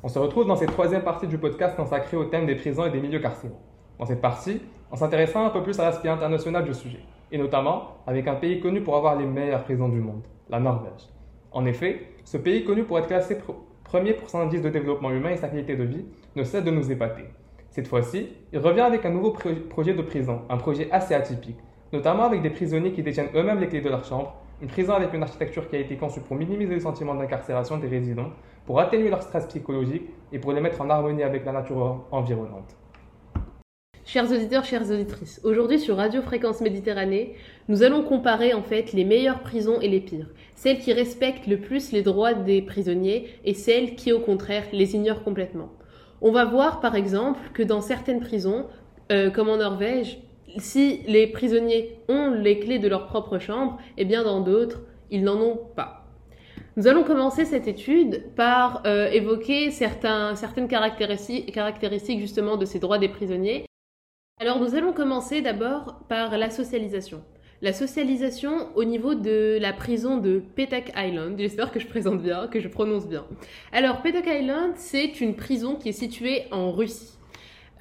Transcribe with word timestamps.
On 0.00 0.06
se 0.06 0.18
retrouve 0.20 0.46
dans 0.46 0.54
cette 0.54 0.70
troisième 0.70 1.02
partie 1.02 1.26
du 1.26 1.38
podcast 1.38 1.74
consacrée 1.74 2.16
au 2.16 2.24
thème 2.26 2.46
des 2.46 2.54
prisons 2.54 2.86
et 2.86 2.90
des 2.90 3.00
milieux 3.00 3.18
carcéraux. 3.18 3.58
Dans 3.98 4.06
cette 4.06 4.20
partie, 4.20 4.60
on 4.92 4.96
s'intéressera 4.96 5.44
un 5.44 5.50
peu 5.50 5.60
plus 5.60 5.80
à 5.80 5.86
l'aspect 5.86 6.08
international 6.08 6.64
du 6.64 6.72
sujet, 6.72 7.00
et 7.32 7.38
notamment 7.38 7.96
avec 8.06 8.28
un 8.28 8.36
pays 8.36 8.60
connu 8.60 8.80
pour 8.80 8.94
avoir 8.94 9.16
les 9.16 9.26
meilleures 9.26 9.64
prisons 9.64 9.88
du 9.88 9.98
monde, 9.98 10.22
la 10.48 10.60
Norvège. 10.60 11.08
En 11.50 11.66
effet, 11.66 12.12
ce 12.22 12.36
pays 12.36 12.64
connu 12.64 12.84
pour 12.84 12.96
être 13.00 13.08
classé 13.08 13.38
premier 13.82 14.12
pour 14.12 14.30
son 14.30 14.38
indice 14.38 14.62
de 14.62 14.68
développement 14.68 15.10
humain 15.10 15.30
et 15.30 15.36
sa 15.36 15.48
qualité 15.48 15.74
de 15.74 15.82
vie 15.82 16.06
ne 16.36 16.44
cesse 16.44 16.62
de 16.62 16.70
nous 16.70 16.92
épater. 16.92 17.24
Cette 17.70 17.88
fois-ci, 17.88 18.28
il 18.52 18.60
revient 18.60 18.82
avec 18.82 19.04
un 19.04 19.10
nouveau 19.10 19.32
projet 19.32 19.94
de 19.94 20.02
prison, 20.02 20.42
un 20.48 20.58
projet 20.58 20.88
assez 20.92 21.14
atypique, 21.14 21.58
notamment 21.92 22.22
avec 22.22 22.42
des 22.42 22.50
prisonniers 22.50 22.92
qui 22.92 23.02
détiennent 23.02 23.30
eux-mêmes 23.34 23.58
les 23.58 23.68
clés 23.68 23.80
de 23.80 23.88
leur 23.88 24.04
chambre 24.04 24.36
une 24.60 24.68
prison 24.68 24.94
avec 24.94 25.12
une 25.14 25.22
architecture 25.22 25.68
qui 25.68 25.76
a 25.76 25.78
été 25.78 25.96
conçue 25.96 26.20
pour 26.20 26.36
minimiser 26.36 26.74
le 26.74 26.80
sentiment 26.80 27.14
d'incarcération 27.14 27.76
des 27.76 27.88
résidents, 27.88 28.30
pour 28.66 28.80
atténuer 28.80 29.08
leur 29.08 29.22
stress 29.22 29.46
psychologique 29.46 30.02
et 30.32 30.38
pour 30.38 30.52
les 30.52 30.60
mettre 30.60 30.80
en 30.80 30.90
harmonie 30.90 31.22
avec 31.22 31.44
la 31.44 31.52
nature 31.52 32.04
environnante. 32.10 32.76
Chers 34.04 34.32
auditeurs, 34.32 34.64
chères 34.64 34.90
auditrices, 34.90 35.40
aujourd'hui 35.44 35.78
sur 35.78 35.96
Radio 35.96 36.22
Fréquence 36.22 36.62
Méditerranée, 36.62 37.34
nous 37.68 37.82
allons 37.82 38.02
comparer 38.02 38.54
en 38.54 38.62
fait 38.62 38.94
les 38.94 39.04
meilleures 39.04 39.40
prisons 39.40 39.80
et 39.80 39.88
les 39.88 40.00
pires, 40.00 40.30
celles 40.54 40.78
qui 40.78 40.94
respectent 40.94 41.46
le 41.46 41.60
plus 41.60 41.92
les 41.92 42.02
droits 42.02 42.32
des 42.32 42.62
prisonniers 42.62 43.28
et 43.44 43.52
celles 43.52 43.96
qui 43.96 44.12
au 44.12 44.20
contraire 44.20 44.64
les 44.72 44.94
ignorent 44.94 45.22
complètement. 45.22 45.68
On 46.22 46.32
va 46.32 46.46
voir 46.46 46.80
par 46.80 46.96
exemple 46.96 47.38
que 47.52 47.62
dans 47.62 47.82
certaines 47.82 48.20
prisons, 48.20 48.66
euh, 49.12 49.30
comme 49.30 49.50
en 49.50 49.58
Norvège, 49.58 50.18
si 50.56 51.02
les 51.06 51.26
prisonniers 51.26 52.00
ont 52.08 52.30
les 52.30 52.58
clés 52.58 52.78
de 52.78 52.88
leur 52.88 53.06
propre 53.06 53.38
chambre, 53.38 53.78
eh 53.96 54.04
bien 54.04 54.24
dans 54.24 54.40
d'autres, 54.40 54.80
ils 55.10 55.22
n'en 55.22 55.40
ont 55.40 55.58
pas. 55.76 56.04
Nous 56.76 56.86
allons 56.86 57.02
commencer 57.02 57.44
cette 57.44 57.66
étude 57.66 58.22
par 58.36 58.82
euh, 58.86 59.10
évoquer 59.10 59.70
certaines 59.70 60.68
caractéristiques, 60.68 61.52
caractéristiques 61.52 62.20
justement 62.20 62.56
de 62.56 62.64
ces 62.64 62.78
droits 62.78 62.98
des 62.98 63.08
prisonniers. 63.08 63.66
Alors 64.40 64.60
nous 64.60 64.76
allons 64.76 64.92
commencer 64.92 65.40
d'abord 65.42 66.04
par 66.08 66.38
la 66.38 66.50
socialisation. 66.50 67.24
La 67.60 67.72
socialisation 67.72 68.68
au 68.76 68.84
niveau 68.84 69.16
de 69.16 69.58
la 69.60 69.72
prison 69.72 70.18
de 70.18 70.40
Petak 70.54 70.92
Island. 70.96 71.36
J'espère 71.36 71.72
que 71.72 71.80
je 71.80 71.88
présente 71.88 72.22
bien, 72.22 72.46
que 72.46 72.60
je 72.60 72.68
prononce 72.68 73.08
bien. 73.08 73.26
Alors 73.72 74.00
Petak 74.00 74.28
Island, 74.28 74.74
c'est 74.76 75.20
une 75.20 75.34
prison 75.34 75.74
qui 75.74 75.88
est 75.88 75.92
située 75.92 76.44
en 76.52 76.70
Russie, 76.70 77.18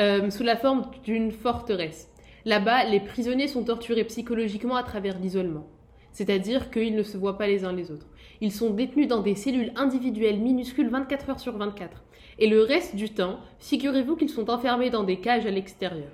euh, 0.01 0.31
sous 0.31 0.41
la 0.41 0.55
forme 0.55 0.89
d'une 1.03 1.31
forteresse. 1.31 2.09
Là-bas, 2.47 2.85
les 2.85 3.01
prisonniers 3.01 3.49
sont 3.49 3.65
torturés 3.65 4.05
psychologiquement 4.05 4.77
à 4.77 4.83
travers 4.83 5.19
l'isolement. 5.19 5.67
C'est-à-dire 6.13 6.71
qu'ils 6.71 6.95
ne 6.95 7.03
se 7.03 7.17
voient 7.17 7.37
pas 7.37 7.45
les 7.45 7.65
uns 7.65 7.73
les 7.73 7.91
autres. 7.91 8.07
Ils 8.39 8.53
sont 8.53 8.69
détenus 8.69 9.09
dans 9.09 9.21
des 9.21 9.35
cellules 9.35 9.73
individuelles 9.75 10.39
minuscules 10.39 10.87
24 10.87 11.29
heures 11.29 11.39
sur 11.41 11.57
24. 11.57 12.05
Et 12.39 12.47
le 12.47 12.63
reste 12.63 12.95
du 12.95 13.09
temps, 13.09 13.41
figurez-vous 13.59 14.15
qu'ils 14.15 14.29
sont 14.29 14.49
enfermés 14.49 14.89
dans 14.89 15.03
des 15.03 15.19
cages 15.19 15.45
à 15.45 15.51
l'extérieur. 15.51 16.07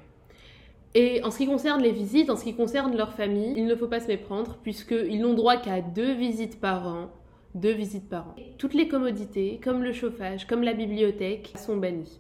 Et 0.95 1.23
en 1.23 1.29
ce 1.29 1.37
qui 1.37 1.45
concerne 1.45 1.83
les 1.83 1.91
visites, 1.91 2.31
en 2.31 2.35
ce 2.35 2.45
qui 2.45 2.55
concerne 2.55 2.97
leur 2.97 3.13
famille, 3.13 3.53
il 3.55 3.67
ne 3.67 3.75
faut 3.75 3.87
pas 3.87 3.99
se 3.99 4.07
méprendre 4.07 4.57
puisqu'ils 4.63 5.21
n'ont 5.21 5.35
droit 5.35 5.57
qu'à 5.57 5.81
deux 5.81 6.13
visites 6.13 6.59
par 6.59 6.87
an. 6.87 7.11
Deux 7.53 7.73
visites 7.73 8.09
par 8.09 8.29
an. 8.29 8.35
Toutes 8.57 8.73
les 8.73 8.87
commodités, 8.87 9.61
comme 9.63 9.83
le 9.83 9.93
chauffage, 9.93 10.47
comme 10.47 10.63
la 10.63 10.73
bibliothèque, 10.73 11.53
sont 11.57 11.77
bannies. 11.77 12.19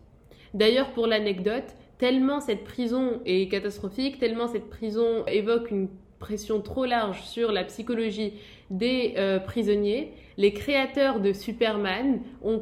D'ailleurs, 0.53 0.91
pour 0.91 1.07
l'anecdote, 1.07 1.75
tellement 1.97 2.39
cette 2.39 2.63
prison 2.63 3.21
est 3.25 3.49
catastrophique, 3.49 4.19
tellement 4.19 4.47
cette 4.47 4.69
prison 4.69 5.25
évoque 5.27 5.71
une 5.71 5.89
pression 6.19 6.61
trop 6.61 6.85
large 6.85 7.21
sur 7.23 7.51
la 7.51 7.63
psychologie 7.65 8.33
des 8.69 9.15
euh, 9.17 9.39
prisonniers, 9.39 10.13
les 10.37 10.53
créateurs 10.53 11.19
de 11.19 11.33
Superman 11.33 12.21
ont 12.41 12.57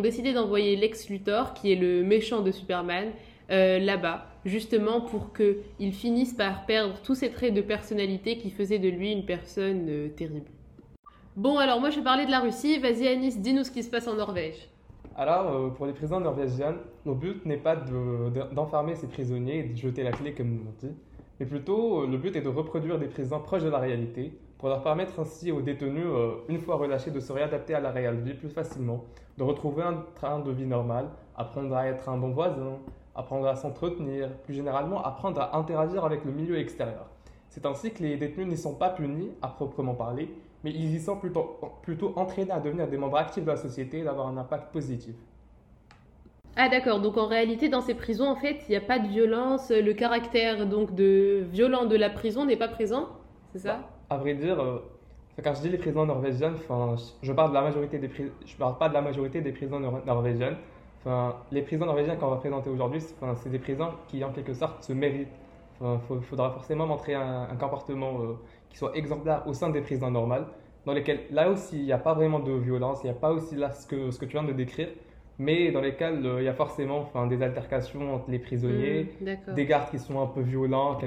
décidé 0.00 0.32
d'envoyer 0.32 0.76
Lex 0.76 1.08
Luthor, 1.10 1.52
qui 1.52 1.72
est 1.72 1.76
le 1.76 2.02
méchant 2.02 2.40
de 2.40 2.50
Superman, 2.50 3.10
euh, 3.50 3.78
là-bas, 3.78 4.26
justement 4.44 5.00
pour 5.00 5.32
qu'il 5.32 5.92
finisse 5.92 6.32
par 6.32 6.66
perdre 6.66 6.94
tous 7.02 7.14
ses 7.14 7.30
traits 7.30 7.54
de 7.54 7.60
personnalité 7.60 8.38
qui 8.38 8.50
faisaient 8.50 8.80
de 8.80 8.88
lui 8.88 9.12
une 9.12 9.24
personne 9.24 9.86
euh, 9.88 10.08
terrible. 10.08 10.50
Bon, 11.36 11.58
alors 11.58 11.80
moi 11.80 11.90
je 11.90 11.96
vais 11.96 12.04
parler 12.04 12.26
de 12.26 12.30
la 12.30 12.40
Russie. 12.40 12.78
Vas-y 12.78 13.06
Anis, 13.06 13.38
dis-nous 13.38 13.64
ce 13.64 13.70
qui 13.70 13.82
se 13.82 13.90
passe 13.90 14.08
en 14.08 14.14
Norvège. 14.14 14.68
Alors, 15.18 15.50
euh, 15.50 15.68
pour 15.70 15.86
les 15.86 15.94
prisons 15.94 16.20
norvégiennes, 16.20 16.76
notre 17.06 17.18
but 17.18 17.46
n'est 17.46 17.56
pas 17.56 17.74
d'enfermer 17.74 18.94
ces 18.96 19.06
prisonniers 19.06 19.60
et 19.60 19.62
de 19.70 19.76
jeter 19.76 20.02
la 20.02 20.12
clé 20.12 20.34
comme 20.34 20.50
nous 20.50 20.64
l'ont 20.64 20.74
dit, 20.78 20.94
mais 21.40 21.46
plutôt 21.46 22.02
euh, 22.02 22.06
le 22.06 22.18
but 22.18 22.36
est 22.36 22.42
de 22.42 22.50
reproduire 22.50 22.98
des 22.98 23.06
prisons 23.06 23.40
proches 23.40 23.62
de 23.62 23.70
la 23.70 23.78
réalité 23.78 24.38
pour 24.58 24.68
leur 24.68 24.82
permettre 24.82 25.18
ainsi 25.18 25.50
aux 25.52 25.62
détenus, 25.62 26.04
euh, 26.06 26.32
une 26.50 26.58
fois 26.58 26.76
relâchés, 26.76 27.10
de 27.10 27.20
se 27.20 27.32
réadapter 27.32 27.74
à 27.74 27.80
la 27.80 28.12
vie 28.12 28.34
plus 28.34 28.50
facilement, 28.50 29.04
de 29.38 29.42
retrouver 29.42 29.84
un 29.84 30.04
train 30.16 30.40
de 30.40 30.50
vie 30.50 30.66
normal, 30.66 31.08
apprendre 31.34 31.74
à 31.74 31.86
être 31.86 32.10
un 32.10 32.18
bon 32.18 32.32
voisin, 32.32 32.76
apprendre 33.14 33.46
à 33.46 33.56
s'entretenir, 33.56 34.30
plus 34.44 34.52
généralement 34.52 35.02
apprendre 35.02 35.40
à 35.40 35.56
interagir 35.56 36.04
avec 36.04 36.26
le 36.26 36.32
milieu 36.32 36.58
extérieur. 36.58 37.06
C'est 37.48 37.64
ainsi 37.64 37.90
que 37.90 38.02
les 38.02 38.18
détenus 38.18 38.48
n'y 38.48 38.58
sont 38.58 38.74
pas 38.74 38.90
punis 38.90 39.30
à 39.40 39.48
proprement 39.48 39.94
parler, 39.94 40.28
mais 40.64 40.70
ils 40.70 40.94
y 40.94 41.00
sont 41.00 41.16
plutôt, 41.16 41.58
plutôt 41.82 42.12
entraînés 42.16 42.50
à 42.50 42.60
devenir 42.60 42.88
des 42.88 42.96
membres 42.96 43.18
actifs 43.18 43.44
de 43.44 43.50
la 43.50 43.56
société 43.56 44.00
et 44.00 44.04
d'avoir 44.04 44.28
un 44.28 44.36
impact 44.36 44.72
positif. 44.72 45.14
Ah 46.56 46.68
d'accord, 46.68 47.00
donc 47.00 47.18
en 47.18 47.26
réalité 47.26 47.68
dans 47.68 47.82
ces 47.82 47.94
prisons 47.94 48.28
en 48.28 48.36
fait 48.36 48.60
il 48.66 48.70
n'y 48.70 48.76
a 48.76 48.80
pas 48.80 48.98
de 48.98 49.08
violence, 49.08 49.70
le 49.70 49.92
caractère 49.92 50.66
donc 50.66 50.94
de 50.94 51.44
violent 51.52 51.84
de 51.84 51.96
la 51.96 52.08
prison 52.08 52.46
n'est 52.46 52.56
pas 52.56 52.68
présent, 52.68 53.08
c'est 53.52 53.58
ça? 53.58 53.74
Bah, 54.08 54.16
À 54.16 54.16
vrai 54.16 54.34
dire, 54.34 54.58
euh, 54.58 54.78
quand 55.42 55.54
je 55.54 55.60
dis 55.60 55.68
les 55.68 55.78
prisons 55.78 56.06
norvégiennes, 56.06 56.56
je 57.22 57.32
parle 57.32 57.50
de 57.50 57.54
la 57.54 57.62
majorité 57.62 57.98
des 57.98 58.10
je 58.46 58.56
parle 58.56 58.78
pas 58.78 58.88
de 58.88 58.94
la 58.94 59.02
majorité 59.02 59.42
des 59.42 59.52
prisons 59.52 59.80
norvégiennes. 59.80 60.56
Enfin, 61.00 61.36
les 61.52 61.62
prisons 61.62 61.86
norvégiennes 61.86 62.18
qu'on 62.18 62.30
va 62.30 62.36
présenter 62.36 62.70
aujourd'hui, 62.70 63.00
c'est 63.00 63.50
des 63.50 63.58
prisons 63.58 63.90
qui 64.08 64.24
en 64.24 64.32
quelque 64.32 64.54
sorte 64.54 64.82
se 64.82 64.92
méritent. 64.92 65.28
Il 65.82 66.22
faudra 66.22 66.50
forcément 66.50 66.86
montrer 66.86 67.14
un, 67.14 67.54
comportement 67.60 68.20
euh, 68.22 68.38
qui 68.68 68.76
soit 68.78 68.96
exemplaire 68.96 69.42
au 69.46 69.52
sein 69.52 69.70
des 69.70 69.80
prisons 69.80 70.10
normales, 70.10 70.46
dans 70.84 70.92
lesquelles 70.92 71.20
là 71.30 71.50
aussi 71.50 71.78
il 71.78 71.84
n'y 71.84 71.92
a 71.92 71.98
pas 71.98 72.14
vraiment 72.14 72.38
de 72.38 72.52
violence, 72.52 73.00
il 73.02 73.06
n'y 73.06 73.12
a 73.16 73.18
pas 73.18 73.32
aussi 73.32 73.56
là 73.56 73.70
ce 73.70 73.86
que, 73.86 74.10
ce 74.10 74.18
que 74.18 74.24
tu 74.24 74.32
viens 74.32 74.44
de 74.44 74.52
décrire, 74.52 74.88
mais 75.38 75.70
dans 75.70 75.80
lesquelles 75.80 76.24
euh, 76.24 76.40
il 76.40 76.44
y 76.44 76.48
a 76.48 76.54
forcément 76.54 76.98
enfin, 77.00 77.26
des 77.26 77.42
altercations 77.42 78.14
entre 78.14 78.30
les 78.30 78.38
prisonniers, 78.38 79.12
mmh, 79.20 79.54
des 79.54 79.66
gardes 79.66 79.90
qui 79.90 79.98
sont 79.98 80.20
un 80.22 80.26
peu 80.26 80.40
violents 80.40 80.98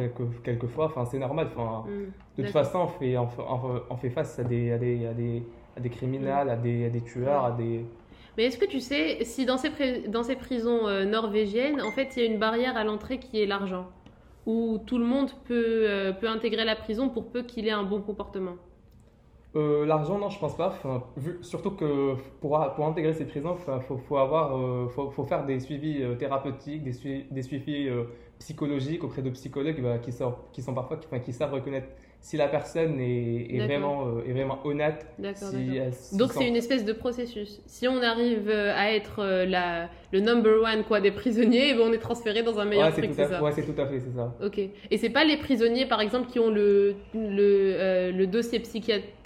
quelquefois, 0.43 0.85
enfin, 0.85 1.05
c'est 1.05 1.17
normal. 1.17 1.47
Enfin, 1.55 1.85
mmh, 1.87 2.37
de 2.37 2.43
toute 2.43 2.51
façon, 2.51 2.79
on 2.79 2.87
fait, 2.87 3.17
on, 3.17 3.97
fait 3.97 4.09
face 4.09 4.37
à 4.37 4.43
des, 4.43 4.71
à 4.71 4.77
des, 4.77 5.07
à 5.07 5.13
des, 5.13 5.43
à 5.75 5.79
des 5.79 5.89
criminels, 5.89 6.47
mmh. 6.47 6.49
à, 6.49 6.55
des, 6.55 6.85
à 6.85 6.89
des 6.89 7.01
tueurs, 7.01 7.45
à 7.45 7.51
des... 7.51 7.85
Mais 8.37 8.45
est-ce 8.45 8.57
que 8.57 8.65
tu 8.65 8.79
sais 8.79 9.17
si 9.23 9.45
dans 9.45 9.57
ces, 9.57 10.07
dans 10.07 10.23
ces 10.23 10.35
prisons 10.35 10.87
euh, 10.87 11.05
norvégiennes, 11.05 11.81
en 11.81 11.91
fait, 11.91 12.15
il 12.15 12.23
y 12.23 12.27
a 12.27 12.31
une 12.31 12.39
barrière 12.39 12.77
à 12.77 12.83
l'entrée 12.83 13.17
qui 13.17 13.41
est 13.41 13.45
l'argent? 13.45 13.87
Où 14.49 14.79
tout 14.79 14.97
le 14.97 15.05
monde 15.05 15.29
peut, 15.45 15.83
euh, 15.87 16.11
peut 16.11 16.27
intégrer 16.27 16.65
la 16.65 16.75
prison 16.75 17.09
pour 17.09 17.29
peu 17.29 17.43
qu'il 17.43 17.67
ait 17.67 17.71
un 17.71 17.83
bon 17.83 18.01
comportement 18.01 18.55
euh, 19.55 19.85
L'argent, 19.85 20.17
non, 20.17 20.29
je 20.31 20.39
pense 20.39 20.57
pas. 20.57 20.73
surtout 21.41 21.71
que 21.71 22.15
pour, 22.41 22.59
pour 22.75 22.85
intégrer 22.87 23.13
ces 23.13 23.25
prisons, 23.25 23.55
il 23.55 23.81
faut, 23.81 24.17
euh, 24.17 24.87
faut, 24.89 25.11
faut, 25.11 25.23
faire 25.25 25.45
des 25.45 25.59
suivis 25.59 26.03
thérapeutiques, 26.17 26.83
des, 26.83 27.25
des 27.29 27.41
suivis 27.43 27.89
psychologiques 28.39 29.03
auprès 29.03 29.21
de 29.21 29.29
psychologues 29.29 29.81
bah, 29.83 29.99
qui, 29.99 30.11
sont, 30.11 30.33
qui 30.51 30.63
sont 30.63 30.73
parfois 30.73 30.97
qui 30.97 31.31
savent 31.31 31.53
reconnaître 31.53 31.89
si 32.21 32.35
la 32.37 32.47
personne 32.47 32.99
est, 32.99 33.59
vraiment, 33.59 34.05
euh, 34.07 34.27
est 34.27 34.33
vraiment 34.33 34.59
honnête. 34.65 35.05
Donc 36.13 36.33
c'est 36.33 36.47
une 36.47 36.55
espèce 36.55 36.83
de 36.83 36.93
processus. 36.93 37.61
Si 37.65 37.87
on 37.87 38.01
arrive 38.01 38.49
euh, 38.49 38.73
à 38.75 38.91
être 38.93 39.19
euh, 39.19 39.45
la, 39.45 39.89
le 40.11 40.19
number 40.19 40.61
one 40.61 40.83
quoi, 40.83 40.99
des 40.99 41.11
prisonniers, 41.11 41.69
eh 41.71 41.73
ben, 41.73 41.83
on 41.87 41.93
est 41.93 41.99
transféré 41.99 42.43
dans 42.43 42.59
un 42.59 42.65
meilleur 42.65 42.87
ouais, 42.87 42.91
truc, 42.91 43.11
c'est 43.13 43.25
ça 43.25 43.41
Ouais, 43.41 43.51
c'est 43.51 43.63
tout 43.63 43.79
à 43.81 43.85
fait, 43.87 43.99
c'est 43.99 44.13
ça. 44.15 44.35
Ok. 44.43 44.59
Et 44.59 44.97
c'est 44.97 45.09
pas 45.09 45.23
les 45.23 45.37
prisonniers, 45.37 45.85
par 45.85 46.01
exemple, 46.01 46.29
qui 46.29 46.39
ont 46.39 46.49
le, 46.49 46.95
le, 47.13 48.11
le 48.11 48.27
dossier 48.27 48.59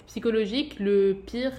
psychologique 0.06 0.76
le 0.78 1.16
pire, 1.26 1.52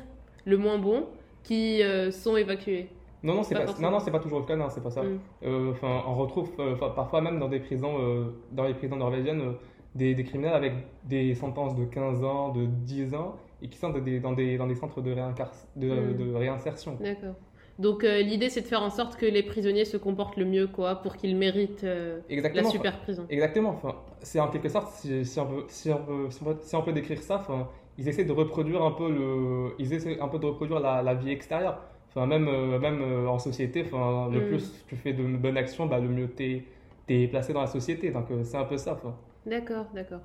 le 0.45 0.57
moins 0.57 0.77
bon, 0.77 1.05
qui 1.43 1.81
sont 2.11 2.37
évacués? 2.37 2.87
Non, 3.23 3.33
non, 3.33 3.43
c'est 3.43 3.55
pas, 3.55 3.65
non, 3.79 3.89
non, 3.91 3.99
c'est 3.99 4.11
pas 4.11 4.19
toujours 4.19 4.39
le 4.39 4.45
cas, 4.45 4.55
non, 4.55 4.69
c'est 4.69 4.83
pas 4.83 4.91
ça. 4.91 5.01
Mm. 5.03 5.69
Enfin, 5.71 6.03
on 6.07 6.15
retrouve 6.15 6.51
parfois 6.95 7.21
même 7.21 7.39
dans 7.39 7.49
des 7.49 7.59
prisons, 7.59 8.31
dans 8.51 8.63
les 8.63 8.73
prisons 8.73 8.95
norvégiennes, 8.95 9.55
des, 9.95 10.23
criminels 10.23 10.53
avec 10.53 10.73
des 11.05 11.33
sentences 11.33 11.75
de 11.75 11.85
15 11.85 12.23
ans, 12.23 12.49
de 12.49 12.65
10 12.65 13.15
ans, 13.15 13.35
et 13.61 13.69
qui 13.69 13.77
sont 13.77 13.89
dans 13.89 13.99
des, 13.99 14.19
dans 14.19 14.33
des, 14.33 14.57
dans 14.57 14.67
des 14.67 14.75
centres 14.75 15.01
de, 15.01 15.13
de, 15.13 15.87
hmm. 15.87 16.17
de 16.17 16.35
réinsertion. 16.35 16.97
D'accord. 16.99 17.35
Donc 17.77 18.05
euh, 18.05 18.21
l'idée 18.21 18.49
c'est 18.49 18.61
de 18.61 18.67
faire 18.67 18.81
en 18.81 18.89
sorte 18.89 19.17
que 19.17 19.25
les 19.25 19.43
prisonniers 19.43 19.83
se 19.83 19.97
comportent 19.97 20.37
le 20.37 20.45
mieux 20.45 20.67
quoi 20.67 21.01
pour 21.01 21.17
qu'ils 21.17 21.35
méritent 21.35 21.83
euh, 21.83 22.21
la 22.29 22.63
super 22.63 23.01
prison. 23.01 23.25
Exactement. 23.29 23.71
Enfin, 23.71 23.95
c'est 24.21 24.39
en 24.39 24.47
quelque 24.47 24.69
sorte 24.69 24.93
si, 24.93 25.25
si, 25.25 25.39
on 25.39 25.45
peut, 25.45 25.65
si, 25.67 25.91
on 25.91 25.97
peut, 25.97 26.57
si, 26.61 26.75
on 26.75 26.81
peut, 26.81 26.93
décrire 26.93 27.21
ça, 27.21 27.35
enfin, 27.35 27.67
ils 27.97 28.07
essaient 28.07 28.23
de 28.23 28.31
reproduire 28.31 28.81
un 28.81 28.91
peu 28.91 29.11
le, 29.11 29.73
ils 29.77 29.91
essaient 29.91 30.19
un 30.21 30.29
peu 30.29 30.39
de 30.39 30.45
reproduire 30.45 30.79
la, 30.79 31.01
la 31.01 31.15
vie 31.15 31.31
extérieure. 31.31 31.81
Enfin, 32.09 32.25
même 32.27 32.47
euh, 32.47 32.79
même 32.79 33.27
en 33.27 33.39
société, 33.39 33.83
enfin, 33.85 34.29
le 34.31 34.39
hmm. 34.39 34.47
plus 34.47 34.85
tu 34.87 34.95
fais 34.95 35.11
de 35.11 35.23
bonnes 35.23 35.57
actions, 35.57 35.85
bah, 35.85 35.99
le 35.99 36.07
mieux 36.07 36.29
tu 36.33 36.63
es, 37.09 37.27
placé 37.27 37.51
dans 37.51 37.61
la 37.61 37.67
société. 37.67 38.09
Donc 38.09 38.27
c'est 38.43 38.57
un 38.57 38.63
peu 38.63 38.77
ça. 38.77 38.93
Enfin. 38.93 39.13
D'accord, 39.45 39.87
d'accord. 39.93 40.21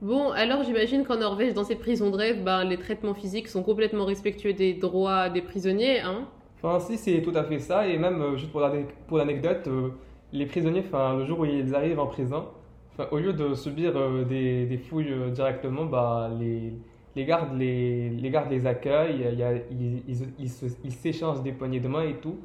Bon, 0.00 0.30
alors 0.30 0.62
j'imagine 0.62 1.04
qu'en 1.04 1.16
Norvège, 1.16 1.54
dans 1.54 1.64
ces 1.64 1.74
prisons 1.76 2.10
de 2.10 2.16
rêve, 2.16 2.44
ben, 2.44 2.62
les 2.64 2.78
traitements 2.78 3.14
physiques 3.14 3.48
sont 3.48 3.62
complètement 3.64 4.04
respectueux 4.04 4.52
des 4.52 4.74
droits 4.74 5.30
des 5.30 5.42
prisonniers, 5.42 6.00
hein? 6.00 6.28
Enfin, 6.62 6.80
si, 6.80 6.96
c'est 6.96 7.22
tout 7.22 7.32
à 7.34 7.44
fait 7.44 7.58
ça. 7.58 7.86
Et 7.86 7.98
même, 7.98 8.20
euh, 8.22 8.36
juste 8.36 8.50
pour 8.52 8.60
l'ane- 8.60 8.86
pour 9.06 9.18
l'anecdote, 9.18 9.66
euh, 9.68 9.90
les 10.32 10.46
prisonniers, 10.46 10.80
enfin, 10.86 11.16
le 11.16 11.24
jour 11.24 11.40
où 11.40 11.44
ils 11.44 11.74
arrivent 11.74 11.98
en 12.00 12.06
prison, 12.06 12.46
au 13.10 13.18
lieu 13.18 13.32
de 13.32 13.54
subir 13.54 13.92
euh, 13.96 14.24
des, 14.24 14.78
fouilles 14.78 15.12
directement, 15.32 15.84
bah, 15.84 16.30
les, 16.38 16.72
les 17.16 17.24
gardes 17.24 17.56
les, 17.58 18.10
les 18.10 18.30
gardes 18.30 18.50
les 18.50 18.66
accueillent, 18.66 19.26
ils 20.84 20.92
s'échangent 20.92 21.42
des 21.42 21.52
poignées 21.52 21.80
de 21.80 21.88
main 21.88 22.02
et 22.04 22.14
tout. 22.16 22.38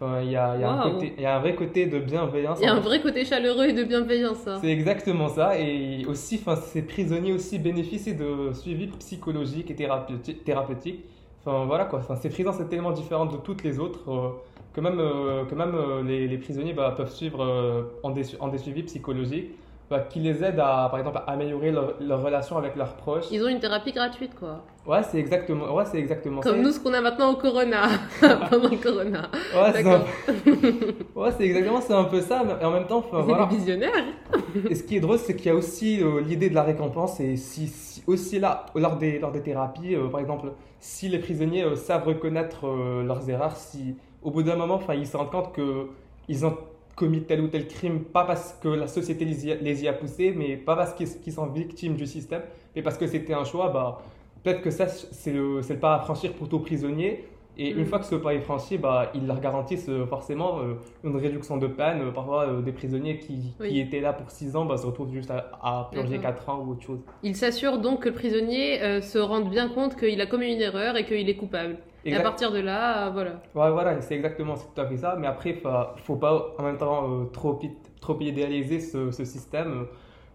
Enfin, 0.00 0.20
il 0.22 0.30
y 0.32 0.36
a, 0.36 0.56
y 0.58 0.64
a 0.64 0.70
un 0.70 0.78
Waouh. 0.80 0.94
côté, 0.94 1.12
il 1.16 1.22
y 1.22 1.26
a 1.26 1.36
un 1.36 1.40
vrai 1.40 1.54
côté 1.54 1.86
de 1.86 1.98
bienveillance. 2.00 2.58
Il 2.60 2.64
y 2.64 2.66
a 2.68 2.72
un 2.74 2.78
en- 2.78 2.80
vrai 2.80 3.00
côté 3.00 3.24
chaleureux 3.24 3.66
et 3.66 3.72
de 3.72 3.84
bienveillance. 3.84 4.46
hein. 4.48 4.58
c'est 4.60 4.70
exactement 4.70 5.28
ça. 5.28 5.58
Et 5.58 6.04
aussi, 6.06 6.40
enfin, 6.40 6.56
ces 6.56 6.82
prisonniers 6.82 7.32
aussi 7.32 7.58
bénéficient 7.58 8.14
de 8.16 8.52
suivi 8.52 8.88
psychologique 8.88 9.70
et 9.70 9.74
thérapeuti- 9.74 10.42
thérapeutique. 10.42 11.04
Enfin, 11.46 11.64
voilà 11.66 11.84
quoi. 11.84 12.00
Enfin, 12.00 12.16
ces 12.16 12.28
prisons, 12.28 12.52
c'est 12.52 12.68
tellement 12.68 12.90
différent 12.92 13.26
de 13.26 13.36
toutes 13.36 13.62
les 13.62 13.78
autres 13.78 14.00
euh, 14.10 14.30
que 14.72 14.80
même, 14.80 14.98
euh, 14.98 15.44
que 15.44 15.54
même 15.54 15.74
euh, 15.74 16.02
les, 16.02 16.26
les 16.26 16.38
prisonniers 16.38 16.72
bah, 16.72 16.92
peuvent 16.96 17.12
suivre 17.12 17.86
en, 18.02 18.10
des, 18.10 18.22
en 18.40 18.48
des 18.48 18.58
suivis 18.58 18.82
psychologiques 18.82 19.50
bah, 19.90 20.00
qui 20.00 20.18
les 20.20 20.42
aident 20.42 20.60
à, 20.60 20.88
par 20.90 20.98
exemple, 20.98 21.18
à 21.18 21.30
améliorer 21.32 21.70
leur, 21.70 21.94
leur 22.00 22.22
relation 22.22 22.56
avec 22.56 22.74
leurs 22.76 22.94
proches. 22.94 23.26
Ils 23.30 23.42
ont 23.44 23.48
une 23.48 23.60
thérapie 23.60 23.92
gratuite, 23.92 24.34
quoi. 24.34 24.62
Ouais, 24.86 25.02
c'est 25.02 25.18
exactement, 25.18 25.74
ouais, 25.74 25.84
c'est 25.90 25.98
exactement 25.98 26.42
ça. 26.42 26.50
Comme 26.50 26.60
nous, 26.62 26.70
ce 26.72 26.80
qu'on 26.80 26.92
a 26.92 27.00
maintenant 27.00 27.32
au 27.32 27.36
Corona, 27.36 27.82
pendant 28.20 28.68
le 28.68 28.76
Corona. 28.82 29.30
Ouais, 29.54 29.72
c'est 29.74 29.86
un- 29.86 30.00
ouais, 31.20 31.30
c'est 31.36 31.44
exactement, 31.44 31.80
c'est 31.80 31.92
un 31.94 32.04
peu 32.04 32.20
ça. 32.20 32.42
mais 32.44 32.64
en 32.64 32.70
même 32.70 32.86
temps, 32.86 32.98
enfin, 32.98 33.18
C'est 33.20 33.32
voilà. 33.32 33.46
des 33.46 33.56
visionnaires. 33.56 34.04
Et 34.70 34.74
ce 34.74 34.82
qui 34.82 34.96
est 34.96 35.00
drôle, 35.00 35.18
c'est 35.18 35.36
qu'il 35.36 35.46
y 35.46 35.50
a 35.50 35.54
aussi 35.54 36.02
euh, 36.02 36.20
l'idée 36.20 36.50
de 36.50 36.54
la 36.54 36.62
récompense. 36.62 37.20
Et 37.20 37.36
si, 37.36 37.66
si- 37.68 38.02
aussi 38.06 38.38
là, 38.38 38.66
lors 38.74 38.96
des, 38.96 39.18
lors 39.18 39.32
des 39.32 39.42
thérapies, 39.42 39.94
euh, 39.94 40.08
par 40.08 40.20
exemple, 40.20 40.48
si 40.80 41.08
les 41.08 41.18
prisonniers 41.18 41.64
euh, 41.64 41.76
savent 41.76 42.06
reconnaître 42.06 42.66
leurs 43.02 43.28
erreurs, 43.30 43.56
si 43.56 43.96
au 44.22 44.30
bout 44.30 44.42
d'un 44.42 44.56
moment, 44.56 44.74
enfin, 44.74 44.94
ils 44.94 45.06
se 45.06 45.16
rendent 45.16 45.30
compte 45.30 45.54
qu'ils 45.54 46.44
ont 46.46 46.56
commis 46.96 47.22
tel 47.22 47.40
ou 47.40 47.48
tel 47.48 47.66
crime, 47.66 48.00
pas 48.04 48.24
parce 48.24 48.52
que 48.62 48.68
la 48.68 48.86
société 48.86 49.24
les 49.24 49.46
y 49.46 49.52
a, 49.52 49.56
les 49.56 49.82
y 49.84 49.88
a 49.88 49.92
poussés, 49.92 50.32
mais 50.36 50.56
pas 50.56 50.76
parce 50.76 50.94
qu'ils 50.94 51.32
sont 51.32 51.46
victimes 51.46 51.94
du 51.96 52.06
système, 52.06 52.42
mais 52.76 52.82
parce 52.82 52.96
que 52.98 53.06
c'était 53.06 53.34
un 53.34 53.44
choix, 53.44 53.68
bah, 53.70 54.00
peut-être 54.42 54.62
que 54.62 54.70
ça, 54.70 54.86
c'est 54.88 55.32
le, 55.32 55.60
le 55.60 55.76
pas 55.76 55.94
à 55.96 56.00
franchir 56.00 56.32
pour 56.34 56.48
tout 56.48 56.60
prisonnier. 56.60 57.24
Et 57.56 57.70
une 57.70 57.82
Mm. 57.82 57.86
fois 57.86 57.98
que 58.00 58.04
ce 58.06 58.16
pas 58.16 58.34
est 58.34 58.40
franchi, 58.40 58.78
bah, 58.78 59.12
ils 59.14 59.28
leur 59.28 59.38
garantissent 59.40 59.88
euh, 59.88 60.06
forcément 60.06 60.58
euh, 60.58 60.74
une 61.04 61.16
réduction 61.16 61.56
de 61.56 61.68
peine. 61.68 62.00
Euh, 62.02 62.10
Parfois, 62.10 62.48
euh, 62.48 62.60
des 62.62 62.72
prisonniers 62.72 63.18
qui, 63.20 63.54
Oui. 63.60 63.68
qui 63.68 63.80
étaient 63.80 64.00
là 64.00 64.12
pour 64.12 64.28
6 64.28 64.56
ans 64.56 64.64
bah, 64.64 64.76
se 64.76 64.84
retrouvent 64.86 65.12
juste 65.12 65.30
à, 65.30 65.50
à 65.62 65.88
purger 65.92 66.18
D'accord. 66.18 66.34
4 66.34 66.48
ans 66.48 66.64
ou 66.66 66.72
autre 66.72 66.82
chose. 66.82 66.98
Il 67.22 67.36
s'assure 67.36 67.78
donc 67.78 68.00
que 68.02 68.08
le 68.08 68.14
prisonnier 68.16 68.82
euh, 68.82 69.00
se 69.00 69.18
rende 69.18 69.50
bien 69.50 69.68
compte 69.68 69.94
qu'il 69.96 70.20
a 70.20 70.26
commis 70.26 70.52
une 70.52 70.60
erreur 70.62 70.96
et 70.96 71.04
qu'il 71.06 71.28
est 71.28 71.36
coupable. 71.36 71.76
Et 72.04 72.14
à 72.14 72.20
partir 72.20 72.52
de 72.52 72.58
là, 72.58 73.06
euh, 73.06 73.10
voilà. 73.10 73.30
Ouais, 73.54 73.70
voilà, 73.70 74.00
c'est 74.00 74.14
exactement 74.14 74.54
tout 74.54 74.80
à 74.80 74.86
fait 74.86 74.96
ça. 74.96 75.16
Mais 75.18 75.26
après, 75.26 75.50
il 75.50 76.02
faut 76.02 76.16
pas 76.16 76.54
en 76.58 76.62
même 76.62 76.76
temps 76.76 77.08
euh, 77.10 77.24
trop, 77.26 77.58
trop 78.00 78.20
idéaliser 78.20 78.80
ce, 78.80 79.10
ce 79.10 79.24
système. 79.24 79.86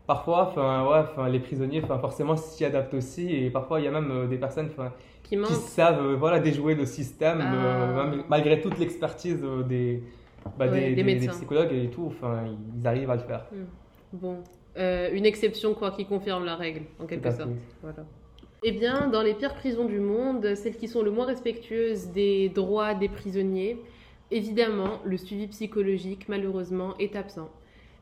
Parfois, 0.07 0.53
ouais, 0.57 1.29
les 1.29 1.39
prisonniers, 1.39 1.81
forcément, 1.81 2.35
s'y 2.35 2.65
adaptent 2.65 2.95
aussi. 2.95 3.35
Et 3.35 3.51
parfois, 3.51 3.79
il 3.79 3.85
y 3.85 3.87
a 3.87 3.91
même 3.91 4.09
euh, 4.09 4.27
des 4.27 4.37
personnes 4.37 4.69
Qui 5.23 5.37
savent 5.53 6.03
euh, 6.03 6.15
voilà, 6.15 6.39
déjouer 6.39 6.73
le 6.73 6.85
système, 6.87 7.39
Ah. 7.41 8.11
malgré 8.27 8.59
toute 8.59 8.79
l'expertise 8.79 9.45
des, 9.67 10.01
bah, 10.57 10.65
Ouais, 10.67 10.95
des, 10.95 11.03
des 11.03 11.27
psychologues 11.27 11.73
et 11.73 11.89
tout. 11.91 12.11
Ils 12.79 12.87
arrivent 12.87 13.11
à 13.11 13.15
le 13.15 13.21
faire. 13.21 13.45
Bon. 14.11 14.37
Euh, 14.77 15.09
une 15.13 15.25
exception, 15.25 15.73
quoi, 15.73 15.91
qui 15.91 16.05
confirme 16.05 16.45
la 16.45 16.55
règle, 16.55 16.81
en 16.99 17.05
quelque 17.05 17.29
sorte. 17.31 17.49
Voilà. 17.81 18.03
Eh 18.61 18.71
bien, 18.73 19.07
dans 19.07 19.21
les 19.21 19.33
pires 19.33 19.53
prisons 19.53 19.85
du 19.85 19.99
monde, 19.99 20.53
celles 20.55 20.75
qui 20.75 20.89
sont 20.89 21.01
le 21.01 21.11
moins 21.11 21.25
respectueuses 21.25 22.07
des 22.07 22.49
droits 22.49 22.93
des 22.93 23.07
prisonniers, 23.07 23.77
évidemment, 24.31 24.99
le 25.05 25.15
suivi 25.15 25.47
psychologique, 25.47 26.27
malheureusement, 26.27 26.93
est 26.99 27.15
absent. 27.15 27.49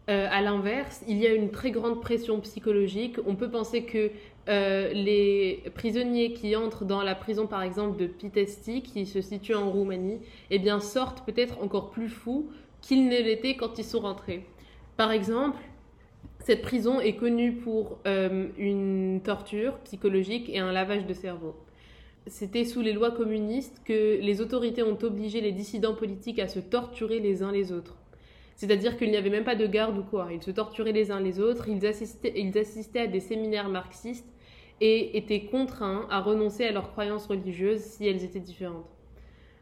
Euh, 0.09 0.27
à 0.31 0.41
l'inverse, 0.41 1.03
il 1.07 1.17
y 1.17 1.27
a 1.27 1.33
une 1.33 1.51
très 1.51 1.69
grande 1.69 2.01
pression 2.01 2.39
psychologique. 2.39 3.17
On 3.27 3.35
peut 3.35 3.51
penser 3.51 3.83
que 3.83 4.09
euh, 4.49 4.91
les 4.93 5.63
prisonniers 5.75 6.33
qui 6.33 6.55
entrent 6.55 6.85
dans 6.85 7.03
la 7.03 7.13
prison, 7.13 7.45
par 7.45 7.61
exemple, 7.61 7.97
de 7.97 8.07
Pitesti, 8.07 8.81
qui 8.81 9.05
se 9.05 9.21
situe 9.21 9.53
en 9.53 9.69
Roumanie, 9.69 10.19
eh 10.49 10.57
bien, 10.57 10.79
sortent 10.79 11.23
peut-être 11.23 11.61
encore 11.61 11.91
plus 11.91 12.09
fous 12.09 12.49
qu'ils 12.81 13.05
ne 13.05 13.17
l'étaient 13.17 13.57
quand 13.57 13.77
ils 13.77 13.85
sont 13.85 13.99
rentrés. 13.99 14.45
Par 14.95 15.11
exemple, 15.11 15.59
cette 16.47 16.61
prison 16.61 17.01
est 17.01 17.17
connue 17.17 17.55
pour 17.55 17.99
euh, 18.07 18.47
une 18.57 19.19
torture 19.21 19.79
psychologique 19.79 20.47
et 20.47 20.59
un 20.59 20.71
lavage 20.71 21.05
de 21.05 21.13
cerveau. 21.13 21.57
C'était 22.25 22.63
sous 22.63 22.79
les 22.79 22.93
lois 22.93 23.11
communistes 23.11 23.81
que 23.83 24.17
les 24.21 24.39
autorités 24.39 24.81
ont 24.81 24.97
obligé 25.01 25.41
les 25.41 25.51
dissidents 25.51 25.93
politiques 25.93 26.39
à 26.39 26.47
se 26.47 26.59
torturer 26.59 27.19
les 27.19 27.43
uns 27.43 27.51
les 27.51 27.73
autres. 27.73 27.97
C'est-à-dire 28.55 28.95
qu'il 28.95 29.11
n'y 29.11 29.17
avait 29.17 29.29
même 29.29 29.43
pas 29.43 29.57
de 29.57 29.67
garde 29.67 29.97
ou 29.97 30.03
quoi. 30.03 30.29
Ils 30.31 30.41
se 30.41 30.51
torturaient 30.51 30.93
les 30.93 31.11
uns 31.11 31.19
les 31.19 31.41
autres, 31.41 31.67
ils 31.67 31.85
assistaient, 31.85 32.31
ils 32.37 32.57
assistaient 32.57 33.01
à 33.01 33.07
des 33.07 33.19
séminaires 33.19 33.67
marxistes 33.67 34.33
et 34.79 35.17
étaient 35.17 35.47
contraints 35.47 36.07
à 36.09 36.21
renoncer 36.21 36.63
à 36.63 36.71
leurs 36.71 36.91
croyances 36.93 37.27
religieuses 37.27 37.81
si 37.81 38.07
elles 38.07 38.23
étaient 38.23 38.39
différentes. 38.39 38.96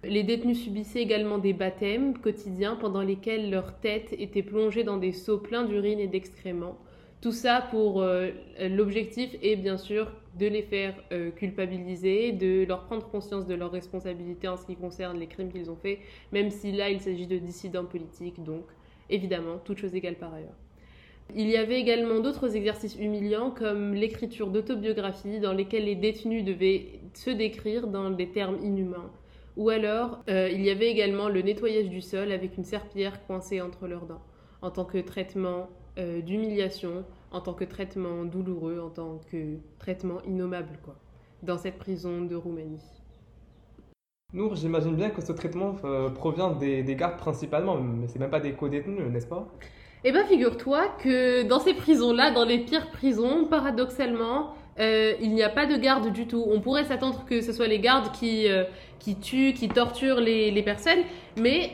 Les 0.07 0.23
détenus 0.23 0.61
subissaient 0.61 1.01
également 1.01 1.39
des 1.39 1.53
baptêmes 1.53 2.17
quotidiens 2.17 2.75
pendant 2.75 3.01
lesquels 3.01 3.49
leur 3.49 3.79
tête 3.79 4.13
était 4.17 4.43
plongée 4.43 4.83
dans 4.83 4.97
des 4.97 5.11
seaux 5.11 5.39
pleins 5.39 5.65
d'urine 5.65 5.99
et 5.99 6.07
d'excréments. 6.07 6.77
Tout 7.21 7.31
ça 7.31 7.67
pour 7.71 8.01
euh, 8.01 8.29
l'objectif 8.59 9.35
est 9.41 9.55
bien 9.55 9.77
sûr 9.77 10.11
de 10.37 10.45
les 10.45 10.61
faire 10.61 10.93
euh, 11.11 11.31
culpabiliser, 11.31 12.33
de 12.33 12.65
leur 12.67 12.83
prendre 12.83 13.09
conscience 13.09 13.47
de 13.47 13.55
leurs 13.55 13.71
responsabilités 13.71 14.47
en 14.47 14.57
ce 14.57 14.65
qui 14.65 14.75
concerne 14.75 15.17
les 15.17 15.25
crimes 15.25 15.51
qu'ils 15.51 15.71
ont 15.71 15.75
faits, 15.75 15.97
même 16.31 16.51
si 16.51 16.71
là 16.71 16.89
il 16.89 16.99
s'agit 16.99 17.25
de 17.25 17.37
dissidents 17.37 17.85
politiques, 17.85 18.43
donc 18.43 18.65
évidemment, 19.09 19.57
toute 19.63 19.79
chose 19.79 19.95
égale 19.95 20.15
par 20.15 20.33
ailleurs. 20.33 20.53
Il 21.33 21.49
y 21.49 21.57
avait 21.57 21.79
également 21.79 22.19
d'autres 22.19 22.55
exercices 22.55 22.95
humiliants 22.95 23.49
comme 23.49 23.95
l'écriture 23.95 24.51
d'autobiographies 24.51 25.39
dans 25.39 25.53
lesquelles 25.53 25.85
les 25.85 25.95
détenus 25.95 26.43
devaient 26.43 26.99
se 27.13 27.31
décrire 27.31 27.87
dans 27.87 28.11
des 28.11 28.29
termes 28.29 28.63
inhumains. 28.63 29.09
Ou 29.57 29.69
alors, 29.69 30.19
euh, 30.29 30.49
il 30.51 30.61
y 30.61 30.69
avait 30.69 30.89
également 30.89 31.29
le 31.29 31.41
nettoyage 31.41 31.89
du 31.89 32.01
sol 32.01 32.31
avec 32.31 32.57
une 32.57 32.65
serpillière 32.65 33.25
coincée 33.25 33.61
entre 33.61 33.87
leurs 33.87 34.05
dents, 34.05 34.21
en 34.61 34.69
tant 34.69 34.83
que 34.83 34.97
traitement 34.97 35.69
euh, 35.97 36.21
d'humiliation, 36.21 37.05
en 37.31 37.39
tant 37.39 37.53
que 37.53 37.63
traitement 37.63 38.25
douloureux, 38.25 38.79
en 38.79 38.89
tant 38.89 39.21
que 39.31 39.57
traitement 39.79 40.21
innommable, 40.27 40.77
quoi, 40.83 40.95
dans 41.41 41.57
cette 41.57 41.77
prison 41.77 42.21
de 42.25 42.35
Roumanie. 42.35 42.83
Nour, 44.33 44.55
j'imagine 44.55 44.95
bien 44.95 45.09
que 45.09 45.21
ce 45.21 45.31
traitement 45.31 45.75
euh, 45.85 46.09
provient 46.09 46.51
des, 46.51 46.83
des 46.83 46.95
gardes 46.95 47.17
principalement, 47.17 47.77
mais 47.79 48.07
c'est 48.07 48.19
même 48.19 48.31
pas 48.31 48.41
des 48.41 48.51
co-détenus, 48.51 49.09
n'est-ce 49.09 49.27
pas? 49.27 49.47
Eh 50.03 50.11
bien, 50.11 50.25
figure-toi 50.25 50.89
que 51.01 51.43
dans 51.47 51.59
ces 51.59 51.73
prisons-là, 51.73 52.31
dans 52.31 52.43
les 52.43 52.59
pires 52.59 52.91
prisons, 52.91 53.45
paradoxalement, 53.45 54.53
euh, 54.79 55.13
il 55.21 55.33
n'y 55.33 55.43
a 55.43 55.49
pas 55.49 55.65
de 55.65 55.75
garde 55.77 56.11
du 56.11 56.27
tout. 56.27 56.45
On 56.47 56.59
pourrait 56.59 56.83
s'attendre 56.85 57.25
que 57.25 57.41
ce 57.41 57.53
soit 57.53 57.67
les 57.67 57.79
gardes 57.79 58.11
qui, 58.11 58.49
euh, 58.49 58.63
qui 58.99 59.15
tuent, 59.15 59.53
qui 59.53 59.69
torturent 59.69 60.19
les, 60.19 60.51
les 60.51 60.63
personnes, 60.63 60.99
mais 61.37 61.71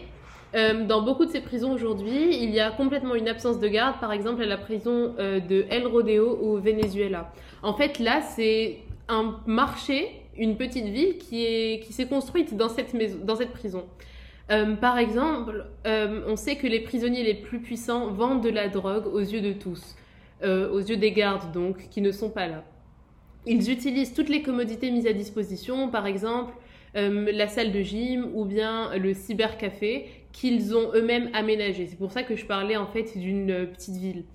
euh, 0.54 0.86
dans 0.86 1.02
beaucoup 1.02 1.26
de 1.26 1.32
ces 1.32 1.42
prisons 1.42 1.72
aujourd'hui, 1.72 2.38
il 2.42 2.52
y 2.52 2.60
a 2.60 2.72
complètement 2.72 3.16
une 3.16 3.28
absence 3.28 3.60
de 3.60 3.68
garde, 3.68 4.00
par 4.00 4.12
exemple 4.12 4.42
à 4.44 4.46
la 4.46 4.58
prison 4.58 5.16
euh, 5.18 5.40
de 5.40 5.66
El 5.70 5.88
Rodeo 5.88 6.30
au 6.30 6.58
Venezuela. 6.58 7.32
En 7.64 7.74
fait, 7.74 8.00
là, 8.00 8.22
c'est 8.22 8.80
un 9.08 9.40
marché, 9.46 10.10
une 10.38 10.58
petite 10.58 10.86
ville 10.86 11.18
qui 11.18 11.46
est 11.46 11.80
qui 11.84 11.94
s'est 11.94 12.08
construite 12.08 12.56
dans 12.56 12.70
cette 12.70 12.94
maison, 12.94 13.18
dans 13.24 13.36
cette 13.36 13.52
prison. 13.52 13.86
Euh, 14.52 14.76
par 14.76 14.98
exemple, 14.98 15.66
euh, 15.88 16.24
on 16.28 16.36
sait 16.36 16.58
que 16.58 16.68
les 16.68 16.82
prisonniers 16.82 17.24
les 17.24 17.36
plus 17.36 17.60
puissants 17.60 18.12
vendent 18.12 18.44
de 18.44 18.50
la 18.50 18.68
drogue 18.68 19.08
aux 19.08 19.20
yeux 19.20 19.40
de 19.42 19.54
tous, 19.54 19.96
euh, 20.44 20.70
aux 20.72 20.80
yeux 20.80 20.98
des 20.98 21.14
gardes 21.14 21.54
donc, 21.54 21.88
qui 21.90 22.02
ne 22.02 22.12
sont 22.12 22.30
pas 22.30 22.48
là. 22.48 22.64
Ils 23.46 23.72
utilisent 23.72 24.14
toutes 24.14 24.30
les 24.30 24.42
commodités 24.42 24.92
mises 24.92 25.08
à 25.08 25.14
disposition, 25.14 25.90
par 25.90 26.06
exemple 26.06 26.54
euh, 26.98 27.32
la 27.32 27.48
salle 27.48 27.72
de 27.72 27.82
gym 27.82 28.30
ou 28.34 28.44
bien 28.44 28.96
le 28.98 29.14
cybercafé 29.14 30.08
qu'ils 30.34 30.76
ont 30.76 30.92
eux-mêmes 30.94 31.30
aménagé. 31.34 31.88
C'est 31.88 31.98
pour 31.98 32.12
ça 32.12 32.24
que 32.24 32.36
je 32.36 32.46
parlais 32.46 32.76
en 32.76 32.86
fait 32.86 33.18
d'une 33.18 33.52
euh, 33.52 33.66
petite 33.66 33.96
ville. 33.96 34.26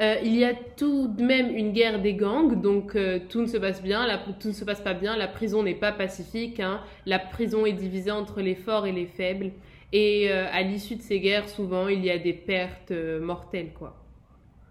Euh, 0.00 0.16
il 0.22 0.36
y 0.36 0.44
a 0.44 0.52
tout 0.54 1.08
de 1.08 1.22
même 1.22 1.56
une 1.56 1.72
guerre 1.72 2.02
des 2.02 2.14
gangs, 2.14 2.60
donc 2.60 2.98
tout 3.28 3.40
ne 3.40 3.46
se 3.46 3.56
passe 3.56 3.80
bien, 3.80 4.06
tout 4.40 4.48
ne 4.48 4.52
se 4.52 4.64
passe 4.64 4.80
pas 4.80 4.92
bien, 4.92 5.16
la 5.16 5.28
prison 5.28 5.62
n'est 5.62 5.76
pas 5.76 5.92
pacifique, 5.92 6.58
hein. 6.58 6.80
la 7.06 7.20
prison 7.20 7.64
est 7.64 7.72
divisée 7.72 8.10
entre 8.10 8.40
les 8.40 8.56
forts 8.56 8.88
et 8.88 8.92
les 8.92 9.06
faibles, 9.06 9.52
et 9.92 10.32
à 10.32 10.62
l'issue 10.62 10.96
de 10.96 11.02
ces 11.02 11.20
guerres, 11.20 11.48
souvent, 11.48 11.86
il 11.86 12.04
y 12.04 12.10
a 12.10 12.18
des 12.18 12.32
pertes 12.32 12.90
mortelles, 12.90 13.70
quoi. 13.72 14.03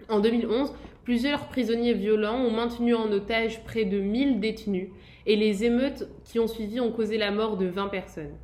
En 0.10 0.20
2011, 0.20 0.74
plusieurs 1.04 1.48
prisonniers 1.48 1.94
violents 1.94 2.40
ont 2.40 2.52
maintenu 2.52 2.94
en 2.94 3.12
otage 3.12 3.64
près 3.64 3.86
de 3.86 4.00
1000 4.00 4.40
détenus, 4.40 4.90
et 5.26 5.36
les 5.36 5.64
émeutes 5.64 6.08
qui 6.26 6.40
ont 6.40 6.48
suivi 6.48 6.80
ont 6.80 6.92
causé 6.92 7.18
la 7.18 7.32
mort 7.32 7.58
de 7.58 7.66
20 7.66 7.88
personnes. 7.88 8.36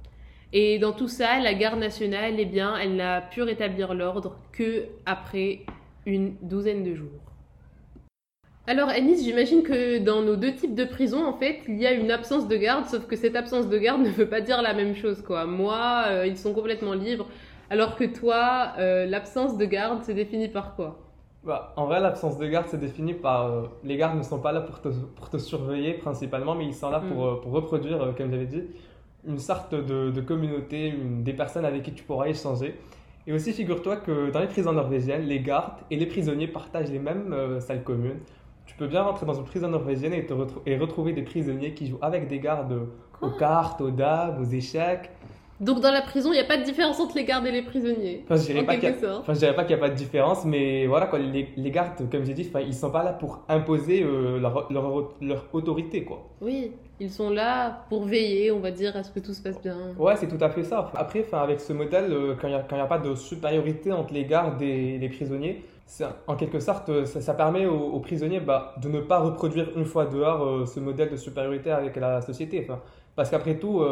Et 0.51 0.79
dans 0.79 0.93
tout 0.93 1.07
ça, 1.07 1.39
la 1.39 1.53
garde 1.53 1.79
nationale, 1.79 2.35
eh 2.39 2.45
bien, 2.45 2.75
elle 2.77 2.95
n'a 2.95 3.21
pu 3.21 3.41
rétablir 3.41 3.93
l'ordre 3.93 4.37
que 4.51 4.85
après 5.05 5.59
une 6.05 6.35
douzaine 6.41 6.83
de 6.83 6.95
jours. 6.95 7.29
Alors, 8.65 8.89
Anis, 8.89 9.23
j'imagine 9.23 9.63
que 9.63 9.99
dans 9.99 10.21
nos 10.21 10.35
deux 10.35 10.53
types 10.53 10.75
de 10.75 10.85
prisons, 10.85 11.25
en 11.25 11.33
fait, 11.33 11.61
il 11.67 11.79
y 11.79 11.87
a 11.87 11.91
une 11.91 12.11
absence 12.11 12.47
de 12.47 12.55
garde, 12.55 12.85
sauf 12.85 13.05
que 13.07 13.15
cette 13.15 13.35
absence 13.35 13.67
de 13.67 13.77
garde 13.77 14.01
ne 14.05 14.09
veut 14.09 14.29
pas 14.29 14.41
dire 14.41 14.61
la 14.61 14.73
même 14.73 14.95
chose, 14.95 15.21
quoi. 15.21 15.45
Moi, 15.45 16.05
euh, 16.07 16.27
ils 16.27 16.37
sont 16.37 16.53
complètement 16.53 16.93
libres, 16.93 17.27
alors 17.69 17.95
que 17.95 18.03
toi, 18.03 18.73
euh, 18.79 19.05
l'absence 19.05 19.57
de 19.57 19.65
garde 19.65 20.03
se 20.03 20.11
définit 20.11 20.47
par 20.47 20.75
quoi? 20.75 21.08
Bah, 21.43 21.74
en 21.77 21.86
vrai, 21.86 22.01
l'absence 22.01 22.38
de 22.38 22.46
garde, 22.48 22.65
c'est 22.67 22.79
défini 22.79 23.13
par. 23.13 23.46
euh, 23.46 23.62
les 23.84 23.96
gardes 23.96 24.17
ne 24.17 24.24
sont 24.24 24.39
pas 24.39 24.51
là 24.51 24.62
pour 24.62 24.81
te, 24.81 24.89
pour 24.89 25.29
te 25.29 25.38
surveiller 25.38 25.93
principalement, 25.93 26.53
mais 26.53 26.65
ils 26.65 26.74
sont 26.74 26.89
là 26.89 27.00
pour, 27.00 27.17
Mm. 27.25 27.29
euh, 27.29 27.36
pour 27.41 27.51
reproduire, 27.53 28.01
euh, 28.01 28.12
comme 28.12 28.29
j'avais 28.29 28.46
dit, 28.46 28.63
une 29.25 29.39
sorte 29.39 29.74
de, 29.74 30.12
de 30.12 30.22
communauté, 30.22 30.89
une- 30.89 31.24
des 31.24 31.34
personnes 31.34 31.65
avec 31.65 31.84
qui 31.84 31.93
tu 31.93 32.03
pourras 32.03 32.27
échanger. 32.27 32.75
Et 33.25 33.31
aussi, 33.34 33.53
figure-toi 33.53 33.98
que 33.98 34.31
dans 34.31 34.39
les 34.41 34.48
prisons 34.48 34.74
norvégiennes, 34.74 35.24
les 35.24 35.39
gardes 35.39 35.75
et 35.91 35.96
les 35.96 36.05
prisonniers 36.08 36.48
partagent 36.48 36.91
les 36.91 37.00
mêmes 37.00 37.31
euh, 37.31 37.60
salles 37.62 37.84
communes. 37.84 38.19
Tu 38.65 38.75
peux 38.75 38.88
bien 38.88 39.03
rentrer 39.03 39.25
dans 39.25 39.34
une 39.34 39.46
prison 39.46 39.67
norvégienne 39.69 40.13
et, 40.13 40.25
te 40.25 40.34
retrou- 40.34 40.62
et 40.65 40.77
retrouver 40.77 41.13
des 41.13 41.22
prisonniers 41.24 41.74
qui 41.74 41.88
jouent 41.88 42.00
avec 42.01 42.27
des 42.27 42.39
gardes 42.39 42.88
aux 43.22 43.29
cartes, 43.31 43.79
aux 43.81 43.91
dames, 43.91 44.41
aux 44.41 44.46
échecs. 44.46 45.10
Donc, 45.59 45.81
dans 45.81 45.91
la 45.91 46.01
prison, 46.01 46.29
il 46.31 46.35
n'y 46.35 46.39
a 46.39 46.45
pas 46.45 46.57
de 46.57 46.63
différence 46.63 46.99
entre 46.99 47.15
les 47.15 47.25
gardes 47.25 47.45
et 47.45 47.51
les 47.51 47.61
prisonniers. 47.61 48.23
Enfin, 48.25 48.37
je 48.37 48.45
dirais 48.45 48.61
en 48.61 48.65
pas 48.65 48.77
qu'il 48.77 48.87
a-. 48.87 49.19
Enfin, 49.19 49.33
n'y 49.33 49.73
a 49.73 49.77
pas 49.77 49.89
de 49.89 49.95
différence, 49.95 50.45
mais 50.45 50.87
voilà, 50.87 51.07
quoi, 51.07 51.19
les, 51.19 51.49
les 51.55 51.71
gardes, 51.71 52.09
comme 52.09 52.25
j'ai 52.25 52.33
dit, 52.33 52.49
ils 52.65 52.73
sont 52.73 52.91
pas 52.91 53.03
là 53.03 53.13
pour 53.13 53.43
imposer 53.49 54.01
euh, 54.03 54.39
leur, 54.39 54.71
leur, 54.71 55.09
leur 55.21 55.45
autorité, 55.51 56.03
quoi. 56.03 56.27
Oui, 56.41 56.71
ils 56.99 57.11
sont 57.11 57.29
là 57.29 57.85
pour 57.89 58.05
veiller, 58.05 58.51
on 58.51 58.59
va 58.59 58.71
dire, 58.71 58.95
à 58.95 59.03
ce 59.03 59.11
que 59.11 59.19
tout 59.19 59.33
se 59.33 59.41
passe 59.41 59.61
bien. 59.61 59.77
Ouais, 59.97 60.15
c'est 60.15 60.27
tout 60.27 60.43
à 60.43 60.49
fait 60.49 60.63
ça. 60.63 60.91
Après, 60.95 61.23
enfin, 61.25 61.39
avec 61.39 61.59
ce 61.59 61.73
modèle, 61.73 62.11
euh, 62.11 62.35
quand 62.39 62.47
il 62.47 62.51
n'y 62.51 62.79
a, 62.81 62.83
a 62.83 62.87
pas 62.87 62.99
de 62.99 63.15
supériorité 63.15 63.91
entre 63.91 64.13
les 64.13 64.25
gardes 64.25 64.61
et 64.61 64.97
les 64.97 65.09
prisonniers, 65.09 65.63
en 66.27 66.35
quelque 66.35 66.59
sorte, 66.59 66.89
euh, 66.89 67.05
ça, 67.05 67.19
ça 67.19 67.33
permet 67.33 67.65
aux, 67.65 67.73
aux 67.95 67.99
prisonniers 67.99 68.39
bah, 68.39 68.75
de 68.81 68.87
ne 68.89 69.01
pas 69.01 69.19
reproduire 69.19 69.71
une 69.75 69.85
fois 69.85 70.05
dehors 70.05 70.43
euh, 70.43 70.65
ce 70.65 70.79
modèle 70.79 71.09
de 71.09 71.17
supériorité 71.17 71.71
avec 71.71 71.95
la 71.95 72.21
société. 72.21 72.61
Enfin, 72.63 72.79
parce 73.15 73.29
qu'après 73.29 73.57
tout, 73.57 73.83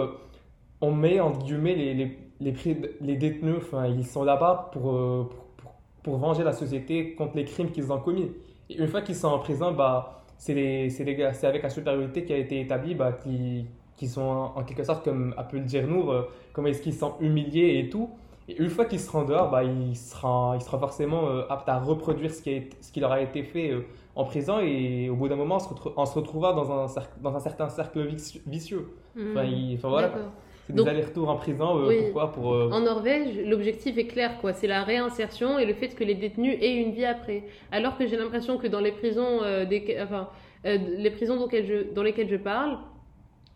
on 0.81 0.91
met, 0.91 1.19
entre 1.19 1.39
guillemets, 1.43 1.75
les, 1.75 1.93
les, 1.93 2.17
les, 2.39 2.53
les 3.01 3.15
détenus, 3.15 3.55
enfin, 3.57 3.87
ils 3.87 4.05
sont 4.05 4.23
là-bas 4.23 4.69
pour, 4.71 4.91
euh, 4.91 5.23
pour, 5.29 5.43
pour- 5.57 5.71
pour 6.03 6.17
venger 6.17 6.43
la 6.43 6.53
société 6.53 7.13
contre 7.15 7.35
les 7.35 7.45
crimes 7.45 7.71
qu'ils 7.71 7.91
ont 7.91 7.99
commis. 7.99 8.31
Et 8.69 8.77
une 8.77 8.87
fois 8.87 9.01
qu'ils 9.01 9.15
sont 9.15 9.27
en 9.29 9.39
prison, 9.39 9.71
bah, 9.73 10.23
c'est 10.37 10.53
les, 10.53 10.89
c'est 10.89 11.03
les 11.03 11.15
gars- 11.15 11.33
c'est 11.33 11.47
avec 11.47 11.63
la 11.63 11.69
supériorité 11.69 12.23
qui 12.25 12.33
a 12.33 12.37
été 12.37 12.59
établie 12.61 12.95
bah, 12.95 13.11
qui, 13.13 13.65
qui 13.95 14.07
sont 14.07 14.21
en, 14.21 14.57
en 14.59 14.63
quelque 14.63 14.83
sorte, 14.83 15.03
comme 15.03 15.33
a 15.37 15.43
pu 15.43 15.57
le 15.59 15.65
dire 15.65 15.87
Nour, 15.87 16.11
euh, 16.11 16.21
comment 16.53 16.67
est-ce 16.67 16.81
qu'ils 16.81 16.93
sont 16.93 17.13
humiliés 17.19 17.79
et 17.79 17.89
tout. 17.89 18.09
Et 18.49 18.55
une 18.61 18.69
fois 18.69 18.85
qu'ils 18.85 18.99
seront 19.01 19.23
dehors, 19.25 19.49
bah, 19.49 19.63
il, 19.63 19.95
sera, 19.97 20.53
il 20.55 20.61
sera 20.61 20.77
forcément 20.79 21.27
euh, 21.27 21.41
apte 21.49 21.67
à 21.67 21.79
reproduire 21.79 22.31
ce 22.31 22.41
qui, 22.41 22.55
a 22.55 22.61
ce 22.81 22.91
qui 22.93 22.99
leur 23.01 23.11
a 23.11 23.19
été 23.21 23.43
fait 23.43 23.71
euh, 23.71 23.81
en 24.15 24.23
prison. 24.23 24.59
Et 24.59 25.09
au 25.09 25.15
bout 25.15 25.27
d'un 25.27 25.35
moment, 25.35 25.55
en 25.55 25.59
se, 25.59 25.67
retrou- 25.69 25.93
en 25.97 26.05
se 26.05 26.13
retrouvant 26.15 26.53
dans 26.53 26.71
un, 26.71 26.87
cercle- 26.87 27.19
dans 27.21 27.35
un 27.35 27.39
certain 27.41 27.67
cercle 27.67 28.05
vici- 28.07 28.41
vicieux. 28.47 28.87
Enfin, 29.31 29.43
il- 29.43 29.75
enfin, 29.75 29.89
voilà, 29.89 30.07
D'accord. 30.09 30.31
C'est 30.67 30.75
des 30.75 30.87
allers-retours 30.87 31.29
en 31.29 31.35
prison. 31.37 31.77
euh, 31.77 31.87
Oui. 31.87 31.97
Pourquoi 32.03 32.31
Pour, 32.31 32.53
euh, 32.53 32.69
En 32.71 32.81
Norvège, 32.81 33.37
l'objectif 33.45 33.97
est 33.97 34.07
clair, 34.07 34.37
quoi. 34.41 34.53
C'est 34.53 34.67
la 34.67 34.83
réinsertion 34.83 35.57
et 35.57 35.65
le 35.65 35.73
fait 35.73 35.89
que 35.95 36.03
les 36.03 36.15
détenus 36.15 36.57
aient 36.61 36.75
une 36.75 36.91
vie 36.91 37.05
après. 37.05 37.43
Alors 37.71 37.97
que 37.97 38.05
j'ai 38.07 38.17
l'impression 38.17 38.57
que 38.57 38.67
dans 38.67 38.79
les 38.81 38.91
prisons, 38.91 39.41
euh, 39.43 39.65
des- 39.65 39.97
enfin, 40.01 40.29
les 40.63 41.11
prisons 41.11 41.35
dans 41.37 41.43
lesquelles, 41.45 41.65
je, 41.65 41.93
dans 41.93 42.03
lesquelles 42.03 42.29
je 42.29 42.35
parle, 42.35 42.77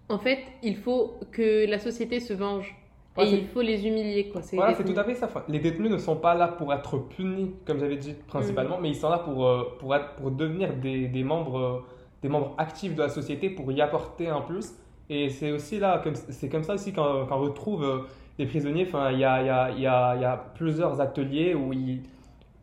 en 0.10 0.18
fait, 0.20 0.40
il 0.64 0.76
faut 0.78 1.16
que 1.32 1.70
la 1.70 1.80
société 1.80 2.20
se 2.20 2.34
venge. 2.34 2.76
Ouais, 3.18 3.28
et 3.30 3.34
il 3.40 3.46
faut 3.48 3.60
les 3.62 3.86
humilier, 3.86 4.30
quoi. 4.30 4.40
Voilà, 4.54 4.74
c'est 4.74 4.86
tout 4.86 4.98
à 4.98 5.04
fait 5.04 5.16
ça. 5.16 5.30
Les 5.50 5.60
détenus 5.60 5.92
ne 5.92 5.98
sont 5.98 6.16
pas 6.16 6.34
là 6.34 6.48
pour 6.48 6.74
être 6.74 6.98
punis, 6.98 7.52
comme 7.66 7.78
j'avais 7.78 7.98
dit 7.98 8.16
principalement, 8.28 8.78
Mm. 8.78 8.82
mais 8.84 8.90
ils 8.90 8.96
sont 8.96 9.10
là 9.10 9.20
pour, 9.20 9.50
pour, 9.80 9.94
être, 9.94 10.14
pour 10.16 10.32
devenir 10.32 10.74
des, 10.78 11.08
des 11.10 11.24
membres, 11.24 11.84
des 12.22 12.30
membres 12.30 12.56
actifs 12.58 12.96
de 12.96 13.02
la 13.02 13.10
société, 13.10 13.50
pour 13.50 13.70
y 13.74 13.82
apporter 13.82 14.28
un 14.30 14.40
plus. 14.40 14.72
Et 15.14 15.30
c'est 15.30 15.52
aussi 15.52 15.78
là, 15.78 16.02
c'est 16.30 16.50
comme 16.50 16.64
ça 16.64 16.74
aussi 16.76 16.94
qu'on 16.94 17.26
qu'on 17.28 17.38
retrouve 17.38 17.84
euh, 17.84 17.98
les 18.40 18.46
prisonniers. 18.46 18.86
Enfin, 18.88 19.12
il 19.12 19.20
y 19.20 19.26
a, 19.26 19.42
il 19.42 19.48
y, 19.48 19.50
a, 19.50 19.70
il 19.72 19.82
y, 19.82 19.88
a, 19.88 20.16
il 20.16 20.22
y 20.22 20.26
a 20.26 20.38
plusieurs 20.56 21.02
ateliers 21.02 21.54
où 21.54 21.74
ils, 21.74 22.02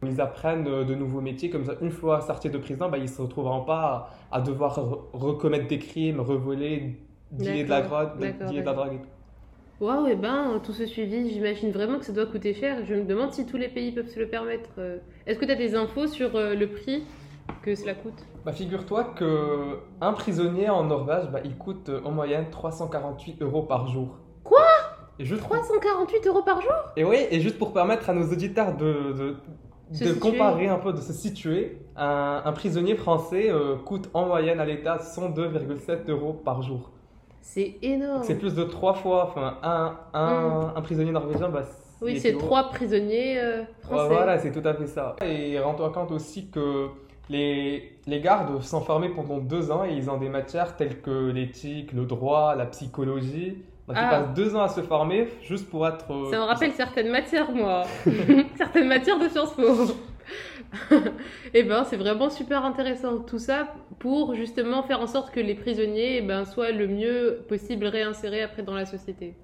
où 0.03 0.07
ils 0.07 0.21
apprennent 0.21 0.67
euh, 0.67 0.85
de 0.85 0.95
nouveaux 0.95 1.21
métiers. 1.21 1.51
Comme 1.51 1.65
ça, 1.67 1.75
une 1.83 1.91
fois 1.91 2.21
sortis 2.23 2.51
de 2.51 2.59
prison, 2.59 2.89
bah, 2.89 2.97
ils 2.99 3.03
ne 3.03 3.07
se 3.17 3.21
retrouveront 3.23 3.65
pas 3.65 4.11
à, 4.33 4.39
à 4.39 4.41
devoir 4.41 4.79
re- 4.79 5.01
recommettre 5.13 5.67
des 5.69 5.79
crimes, 5.79 6.21
revoler, 6.21 6.99
dealer 7.31 7.65
de 7.65 7.69
la 7.71 7.81
de 8.17 8.61
la 8.65 8.73
drogue 8.75 8.95
et 8.95 8.99
tout. 9.03 9.09
Waouh, 9.81 10.09
et 10.09 10.17
ben, 10.17 10.61
tout 10.65 10.73
ce 10.73 10.87
suivi, 10.87 11.31
j'imagine 11.31 11.71
vraiment 11.71 11.99
que 12.01 12.05
ça 12.05 12.13
doit 12.13 12.27
coûter 12.27 12.53
cher. 12.55 12.85
Je 12.85 12.95
me 12.95 13.05
demande 13.05 13.33
si 13.33 13.47
tous 13.47 13.57
les 13.59 13.69
pays 13.69 13.93
peuvent 13.93 14.09
se 14.09 14.19
le 14.19 14.29
permettre. 14.29 14.71
Euh, 14.79 14.99
Est-ce 15.27 15.39
que 15.39 15.45
tu 15.45 15.53
as 15.53 15.55
des 15.57 15.75
infos 15.77 16.09
sur 16.09 16.35
euh, 16.35 16.55
le 16.55 16.67
prix 16.69 17.05
que 17.63 17.75
cela 17.75 17.95
coûte 17.95 18.25
Bah, 18.45 18.53
figure-toi 18.53 19.05
que 19.17 19.79
un 20.01 20.13
prisonnier 20.13 20.71
en 20.71 20.85
Norvège, 20.85 21.29
bah, 21.31 21.41
il 21.45 21.57
coûte 21.57 21.89
euh, 21.89 22.01
en 22.05 22.11
moyenne 22.11 22.47
348 22.51 23.43
euros 23.43 23.63
par 23.63 23.87
jour. 23.89 24.19
Quoi? 24.45 24.63
Et 25.19 25.25
juste, 25.25 25.43
348 25.43 26.27
euros 26.29 26.43
par 26.43 26.61
jour? 26.61 26.73
Et 26.97 27.05
oui, 27.05 27.19
et 27.31 27.41
juste 27.41 27.59
pour 27.59 27.73
permettre 27.73 28.09
à 28.09 28.15
nos 28.15 28.31
auditeurs 28.33 28.77
de, 28.77 29.13
de, 29.13 29.37
de 30.05 30.13
comparer 30.13 30.69
un 30.69 30.79
peu, 30.79 30.93
de 30.93 31.01
se 31.01 31.13
situer, 31.13 31.79
un, 31.97 32.43
un 32.45 32.53
prisonnier 32.53 32.95
français 32.95 33.51
euh, 33.51 33.77
coûte 33.77 34.09
en 34.15 34.27
moyenne 34.27 34.61
à 34.61 34.65
l'État 34.65 34.97
102,7 34.99 36.09
euros 36.11 36.33
par 36.33 36.63
jour. 36.63 36.91
C'est 37.41 37.77
énorme. 37.83 38.23
C'est 38.23 38.37
plus 38.39 38.55
de 38.55 38.63
trois 38.65 38.95
fois, 38.95 39.25
enfin, 39.25 39.59
un, 39.63 39.97
un, 40.13 40.73
un 40.77 40.83
prisonnier 40.83 41.13
norvégien, 41.13 41.49
bah. 41.49 41.63
Oui, 42.01 42.21
c'est 42.21 42.35
trois 42.39 42.69
prisonniers 42.69 43.41
euh, 43.41 43.65
français. 43.83 44.15
voilà, 44.15 44.39
c'est 44.39 44.53
tout 44.53 44.67
à 44.69 44.73
fait 44.75 44.87
ça. 44.87 45.17
Et 45.25 45.59
rends-toi 45.59 45.91
compte 45.91 46.13
aussi 46.13 46.49
que 46.49 46.87
les, 47.31 47.93
les 48.07 48.21
gardes 48.21 48.63
sont 48.63 48.81
formés 48.81 49.09
pendant 49.11 49.39
deux 49.39 49.71
ans 49.71 49.85
et 49.85 49.93
ils 49.95 50.09
ont 50.11 50.17
des 50.19 50.29
matières 50.29 50.77
telles 50.77 51.01
que 51.01 51.31
l'éthique, 51.31 51.93
le 51.93 52.05
droit, 52.05 52.55
la 52.57 52.67
psychologie. 52.67 53.59
Donc 53.87 53.97
ils 53.97 54.05
Ah. 54.05 54.11
passent 54.11 54.35
deux 54.35 54.55
ans 54.55 54.63
à 54.63 54.69
se 54.69 54.81
former 54.83 55.29
juste 55.43 55.69
pour 55.71 55.87
être. 55.89 56.11
euh, 56.13 56.31
Ça 56.31 56.39
me 56.39 56.45
rappelle 56.45 56.73
certaines 56.73 57.11
matières, 57.11 57.51
moi. 57.53 57.85
certaines 58.57 58.89
matières 58.89 59.19
de 59.19 59.29
Sciences 59.29 59.55
Po. 59.55 59.63
Eh 61.55 61.63
ben, 61.63 61.85
c'est 61.85 61.97
vraiment 61.97 62.29
super 62.29 62.65
intéressant. 62.65 63.21
Tout 63.21 63.39
ça 63.39 63.69
pour 63.99 64.35
justement 64.35 64.83
faire 64.83 65.01
en 65.01 65.07
sorte 65.07 65.31
que 65.33 65.41
les 65.41 65.55
prisonniers 65.55 66.19
eh 66.19 66.21
ben, 66.23 66.45
soient 66.45 66.71
le 66.73 66.87
mieux 66.87 67.45
possible 67.49 67.87
réinsérés 67.87 68.43
après 68.43 68.63
dans 68.63 68.75
la 68.75 68.85
société. 68.85 69.35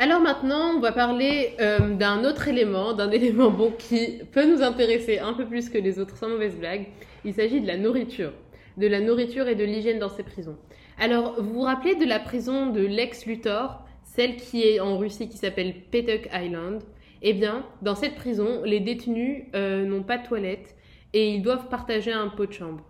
Alors 0.00 0.20
maintenant, 0.20 0.74
on 0.76 0.78
va 0.78 0.92
parler 0.92 1.56
euh, 1.60 1.96
d'un 1.96 2.22
autre 2.24 2.46
élément, 2.46 2.92
d'un 2.92 3.10
élément 3.18 3.50
bon 3.50 3.72
qui 3.76 4.20
peut 4.30 4.48
nous 4.48 4.62
intéresser 4.62 5.18
un 5.18 5.32
peu 5.32 5.44
plus 5.44 5.68
que 5.68 5.78
les 5.78 5.98
autres, 5.98 6.16
sans 6.16 6.28
mauvaise 6.28 6.56
blague. 6.56 6.86
Il 7.24 7.34
s'agit 7.34 7.60
de 7.60 7.66
la 7.66 7.76
nourriture. 7.76 8.32
De 8.76 8.86
la 8.86 9.00
nourriture 9.00 9.48
et 9.48 9.56
de 9.56 9.64
l'hygiène 9.64 9.98
dans 9.98 10.08
ces 10.08 10.22
prisons. 10.22 10.56
Alors, 11.00 11.42
vous 11.42 11.52
vous 11.52 11.62
rappelez 11.62 11.96
de 11.96 12.04
la 12.04 12.20
prison 12.20 12.70
de 12.70 12.80
Lex-Luthor, 12.80 13.82
celle 14.04 14.36
qui 14.36 14.62
est 14.62 14.78
en 14.78 14.98
Russie 14.98 15.28
qui 15.28 15.36
s'appelle 15.36 15.74
Petuk 15.90 16.28
Island? 16.32 16.80
Eh 17.22 17.32
bien, 17.32 17.66
dans 17.82 17.96
cette 17.96 18.14
prison, 18.14 18.62
les 18.64 18.78
détenus 18.78 19.46
euh, 19.56 19.84
n'ont 19.84 20.04
pas 20.04 20.18
de 20.18 20.26
toilette 20.28 20.76
et 21.12 21.30
ils 21.30 21.42
doivent 21.42 21.68
partager 21.68 22.12
un 22.12 22.28
pot 22.28 22.46
de 22.46 22.52
chambre. 22.52 22.84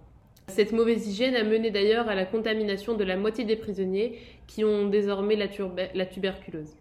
Cette 0.49 0.73
mauvaise 0.73 1.07
hygiène 1.07 1.37
a 1.37 1.45
mené 1.45 1.71
d'ailleurs 1.71 2.09
à 2.09 2.15
la 2.15 2.25
contamination 2.25 2.95
de 2.95 3.05
la 3.05 3.17
moitié 3.17 3.45
des 3.45 3.57
prisonniers 3.57 4.19
qui 4.47 4.65
ont 4.65 4.89
désormais 4.89 5.37
la, 5.37 6.07
tuberculose. 6.07 6.75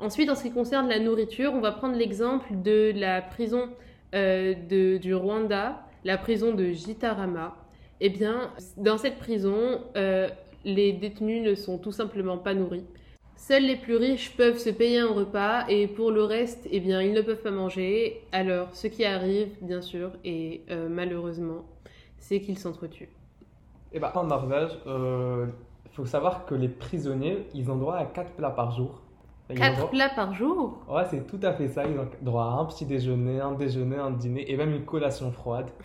Ensuite, 0.00 0.30
en 0.30 0.34
ce 0.34 0.44
qui 0.44 0.52
concerne 0.52 0.88
la 0.88 0.98
nourriture, 0.98 1.52
on 1.54 1.60
va 1.60 1.72
prendre 1.72 1.96
l'exemple 1.96 2.48
de 2.64 2.92
la 2.96 3.20
prison 3.20 3.68
euh, 4.14 4.54
du 4.98 5.14
Rwanda, 5.14 5.86
la 6.04 6.16
prison 6.16 6.54
de 6.54 6.72
Gitarama. 6.72 7.56
Eh 8.00 8.08
bien, 8.08 8.50
dans 8.78 8.96
cette 8.96 9.18
prison, 9.18 9.82
euh, 9.96 10.28
les 10.64 10.92
détenus 10.92 11.42
ne 11.42 11.54
sont 11.54 11.76
tout 11.76 11.92
simplement 11.92 12.38
pas 12.38 12.54
nourris. 12.54 12.84
Seuls 13.36 13.64
les 13.64 13.76
plus 13.76 13.96
riches 13.96 14.36
peuvent 14.36 14.58
se 14.58 14.70
payer 14.70 14.98
un 14.98 15.08
repas 15.08 15.66
et 15.68 15.86
pour 15.86 16.10
le 16.10 16.24
reste, 16.24 16.66
eh 16.70 16.80
bien, 16.80 17.02
ils 17.02 17.12
ne 17.12 17.20
peuvent 17.20 17.42
pas 17.42 17.50
manger. 17.50 18.22
Alors, 18.32 18.74
ce 18.74 18.86
qui 18.86 19.04
arrive, 19.04 19.48
bien 19.60 19.82
sûr, 19.82 20.12
et 20.24 20.62
euh, 20.70 20.88
malheureusement, 20.90 21.64
c'est 22.20 22.40
qu'ils 22.40 22.58
s'entretuent. 22.58 23.10
Et 23.92 23.98
bah, 23.98 24.12
en 24.14 24.24
Norvège, 24.24 24.70
il 24.86 25.90
faut 25.92 26.06
savoir 26.06 26.46
que 26.46 26.54
les 26.54 26.68
prisonniers, 26.68 27.48
ils 27.54 27.68
ont 27.72 27.76
droit 27.76 27.96
à 27.96 28.04
quatre 28.06 28.30
plats 28.32 28.50
par 28.50 28.70
jour. 28.70 29.02
Ils 29.50 29.56
ont 29.56 29.60
Quatre 29.60 29.76
droit- 29.78 29.90
plats 29.90 30.10
par 30.14 30.32
jour? 30.32 30.78
Ouais, 30.88 31.02
c'est 31.10 31.26
tout 31.26 31.40
à 31.42 31.52
fait 31.52 31.66
ça. 31.66 31.84
Ils 31.84 31.98
ont 31.98 32.06
droit 32.22 32.44
à 32.44 32.60
un 32.60 32.64
petit 32.66 32.86
déjeuner, 32.86 33.40
un 33.40 33.52
déjeuner, 33.52 33.96
un 33.96 34.12
dîner 34.12 34.48
et 34.48 34.56
même 34.56 34.72
une 34.72 34.84
collation 34.84 35.32
froide. 35.32 35.70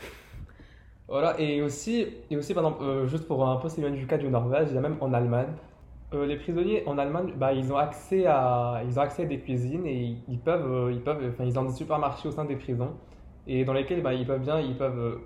Voilà, 1.08 1.39
et 1.39 1.62
aussi, 1.62 2.08
et 2.32 2.36
aussi 2.38 2.54
par 2.56 2.63
exemple, 2.65 2.84
euh, 2.84 3.08
juste 3.08 3.27
pour 3.27 3.48
un 3.48 3.58
peu 3.58 3.70
s'éloigner 3.70 4.00
du 4.00 4.08
cas 4.08 4.18
du 4.18 4.27
Norvège, 4.27 4.70
il 4.72 4.75
y 4.75 4.77
a 4.77 4.82
même 4.82 4.98
en 5.01 5.13
Allemagne. 5.13 5.50
euh, 6.13 6.25
les 6.25 6.36
prisonniers 6.38 6.84
en 6.88 6.98
Allemagne, 6.98 7.34
bah, 7.38 7.54
ils 7.54 7.72
ont 7.72 7.77
accès 7.77 8.25
à, 8.25 8.82
ils 8.88 8.98
ont 8.98 9.01
accès 9.04 9.24
à 9.24 9.25
des 9.25 9.39
cuisines 9.39 9.86
et 9.86 10.15
ils 10.27 10.39
peuvent, 10.39 10.65
euh, 10.88 10.92
ils 10.92 11.01
peuvent, 11.01 11.22
enfin, 11.32 11.44
ils 11.46 11.60
ont 11.60 11.65
des 11.65 11.74
supermarchés 11.74 12.27
au 12.30 12.32
sein 12.32 12.46
des 12.46 12.56
prisons 12.56 12.94
et 13.48 13.65
dans 13.65 13.74
lesquels 13.74 14.01
bah, 14.01 14.13
ils 14.13 14.25
peuvent 14.25 14.42
bien, 14.42 14.60
ils 14.60 14.75
peuvent, 14.77 14.98
euh, 15.00 15.18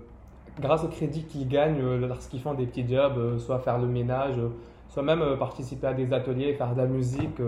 grâce 0.58 0.84
au 0.84 0.88
crédit 0.88 1.24
qu'ils 1.24 1.48
gagnent 1.48 1.80
euh, 1.80 2.06
lorsqu'ils 2.06 2.40
font 2.40 2.54
des 2.54 2.66
petits 2.66 2.86
jobs, 2.88 3.16
euh, 3.16 3.38
soit 3.38 3.58
faire 3.60 3.78
le 3.78 3.86
ménage, 3.86 4.38
euh, 4.38 4.48
soit 4.88 5.02
même 5.02 5.22
participer 5.38 5.86
à 5.86 5.94
des 5.94 6.12
ateliers, 6.12 6.54
faire 6.54 6.72
de 6.74 6.78
la 6.78 6.86
musique, 6.86 7.40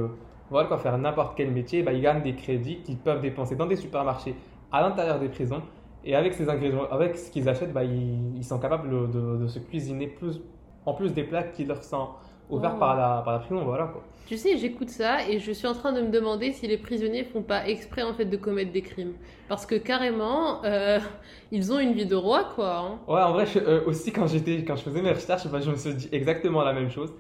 voilà 0.49 0.69
quoi, 0.69 0.79
faire 0.79 0.97
n'importe 0.97 1.37
quel 1.37 1.51
métier, 1.51 1.83
bah, 1.83 1.93
ils 1.93 2.01
gagnent 2.01 2.23
des 2.23 2.37
crédits 2.37 2.83
qu'ils 2.83 2.99
peuvent 2.99 3.21
dépenser 3.21 3.57
dans 3.57 3.67
des 3.67 3.75
supermarchés 3.75 4.37
à 4.71 4.83
l'intérieur 4.83 5.19
des 5.19 5.29
prisons. 5.29 5.63
Et 6.05 6.15
avec 6.15 6.35
ces 6.35 6.49
ingrédients, 6.49 6.87
avec 6.91 7.17
ce 7.17 7.31
qu'ils 7.33 7.49
achètent, 7.49 7.73
bah, 7.73 7.83
ils, 7.83 8.37
ils 8.37 8.45
sont 8.45 8.61
capables 8.61 9.11
de, 9.11 9.39
de 9.39 9.47
se 9.49 9.59
cuisiner 9.59 10.07
plus, 10.07 10.41
en 10.87 10.95
plus 10.95 11.13
des 11.13 11.25
plats 11.25 11.43
qui 11.43 11.65
leur 11.65 11.83
sont 11.83 12.11
offerts 12.53 12.73
Oh. 12.77 12.79
par, 12.79 12.97
la, 12.97 13.23
par 13.25 13.33
la 13.35 13.39
prison. 13.41 13.65
Voilà, 13.65 13.85
quoi. 13.85 14.03
Tu 14.27 14.37
sais, 14.39 14.57
j'écoute 14.57 14.89
ça 14.89 15.29
et 15.29 15.41
je 15.41 15.53
suis 15.53 15.67
en 15.67 15.75
train 15.75 15.93
de 15.93 16.01
me 16.01 16.09
demander 16.09 16.53
si 16.53 16.67
les 16.67 16.79
prisonniers 16.79 17.25
font 17.25 17.43
pas 17.43 17.67
exprès 17.69 18.03
en 18.03 18.15
fait 18.15 18.25
de 18.25 18.37
commettre 18.37 18.73
des 18.73 18.81
crimes. 18.83 19.13
Parce 19.49 19.67
que 19.67 19.75
carrément, 19.75 20.65
euh, 20.65 20.99
ils 21.51 21.73
ont 21.73 21.79
une 21.81 21.93
vie 21.93 22.07
de 22.07 22.15
roi 22.15 22.45
quoi. 22.55 22.77
hein. 22.79 22.99
Ouais, 23.13 23.21
en 23.21 23.33
vrai, 23.33 23.47
je- 23.47 23.59
euh, 23.59 23.81
aussi 23.87 24.11
quand 24.13 24.27
j'étais, 24.29 24.65
quand 24.65 24.77
je 24.77 24.83
faisais 24.83 25.03
mes 25.03 25.13
recherches, 25.13 25.47
bah, 25.49 25.59
je 25.61 25.71
me 25.71 25.77
suis 25.77 25.93
dit 25.95 26.09
exactement 26.13 26.63
la 26.63 26.73
même 26.73 26.91
chose. 26.91 27.13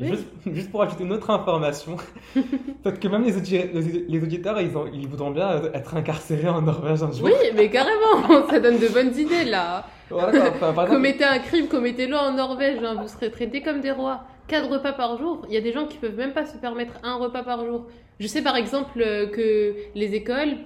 Oui. 0.00 0.08
Juste, 0.08 0.26
juste 0.52 0.70
pour 0.70 0.82
ajouter 0.82 1.04
une 1.04 1.12
autre 1.12 1.30
information, 1.30 1.96
peut-être 2.34 2.98
que 2.98 3.08
même 3.08 3.24
les, 3.24 3.36
audi- 3.36 3.58
les- 3.72 4.04
les 4.08 4.22
auditeurs, 4.22 4.60
ils, 4.60 4.76
ont, 4.76 4.86
ils 4.92 5.06
voudront 5.06 5.30
bien 5.30 5.62
être 5.72 5.96
incarcérés 5.96 6.48
en 6.48 6.62
Norvège 6.62 7.02
un 7.02 7.12
jour. 7.12 7.24
Oui, 7.26 7.32
mais 7.54 7.68
carrément, 7.70 8.46
ça 8.50 8.58
donne 8.58 8.78
de 8.78 8.88
bonnes 8.88 9.14
idées 9.16 9.44
là. 9.44 9.86
Voilà, 10.10 10.32
quoi. 10.32 10.50
Enfin, 10.50 10.72
par 10.72 10.84
exemple, 10.84 10.90
Commettez 10.90 11.24
un 11.24 11.38
crime, 11.38 11.68
commettez-le 11.68 12.16
en 12.16 12.32
Norvège, 12.32 12.78
hein, 12.82 12.96
vous 13.00 13.08
serez 13.08 13.30
traités 13.30 13.60
comme 13.62 13.80
des 13.80 13.90
rois. 13.92 14.22
Quatre 14.46 14.68
repas 14.68 14.92
par 14.92 15.16
jour, 15.16 15.44
il 15.48 15.54
y 15.54 15.56
a 15.56 15.60
des 15.60 15.72
gens 15.72 15.86
qui 15.86 15.96
peuvent 15.96 16.16
même 16.16 16.32
pas 16.34 16.44
se 16.44 16.56
permettre 16.58 16.94
un 17.02 17.16
repas 17.16 17.42
par 17.42 17.64
jour. 17.64 17.86
Je 18.20 18.26
sais 18.26 18.42
par 18.42 18.56
exemple 18.56 19.00
euh, 19.00 19.26
que 19.26 19.74
les 19.94 20.14
écoles 20.14 20.56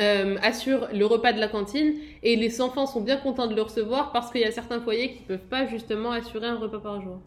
euh, 0.00 0.36
assurent 0.42 0.88
le 0.92 1.04
repas 1.04 1.32
de 1.32 1.40
la 1.40 1.48
cantine 1.48 1.94
et 2.22 2.36
les 2.36 2.60
enfants 2.60 2.86
sont 2.86 3.00
bien 3.00 3.16
contents 3.16 3.48
de 3.48 3.54
le 3.54 3.62
recevoir 3.62 4.12
parce 4.12 4.30
qu'il 4.30 4.40
y 4.40 4.44
a 4.44 4.52
certains 4.52 4.80
foyers 4.80 5.12
qui 5.12 5.22
peuvent 5.22 5.38
pas 5.38 5.66
justement 5.66 6.12
assurer 6.12 6.46
un 6.46 6.56
repas 6.56 6.78
par 6.78 7.02
jour. 7.02 7.18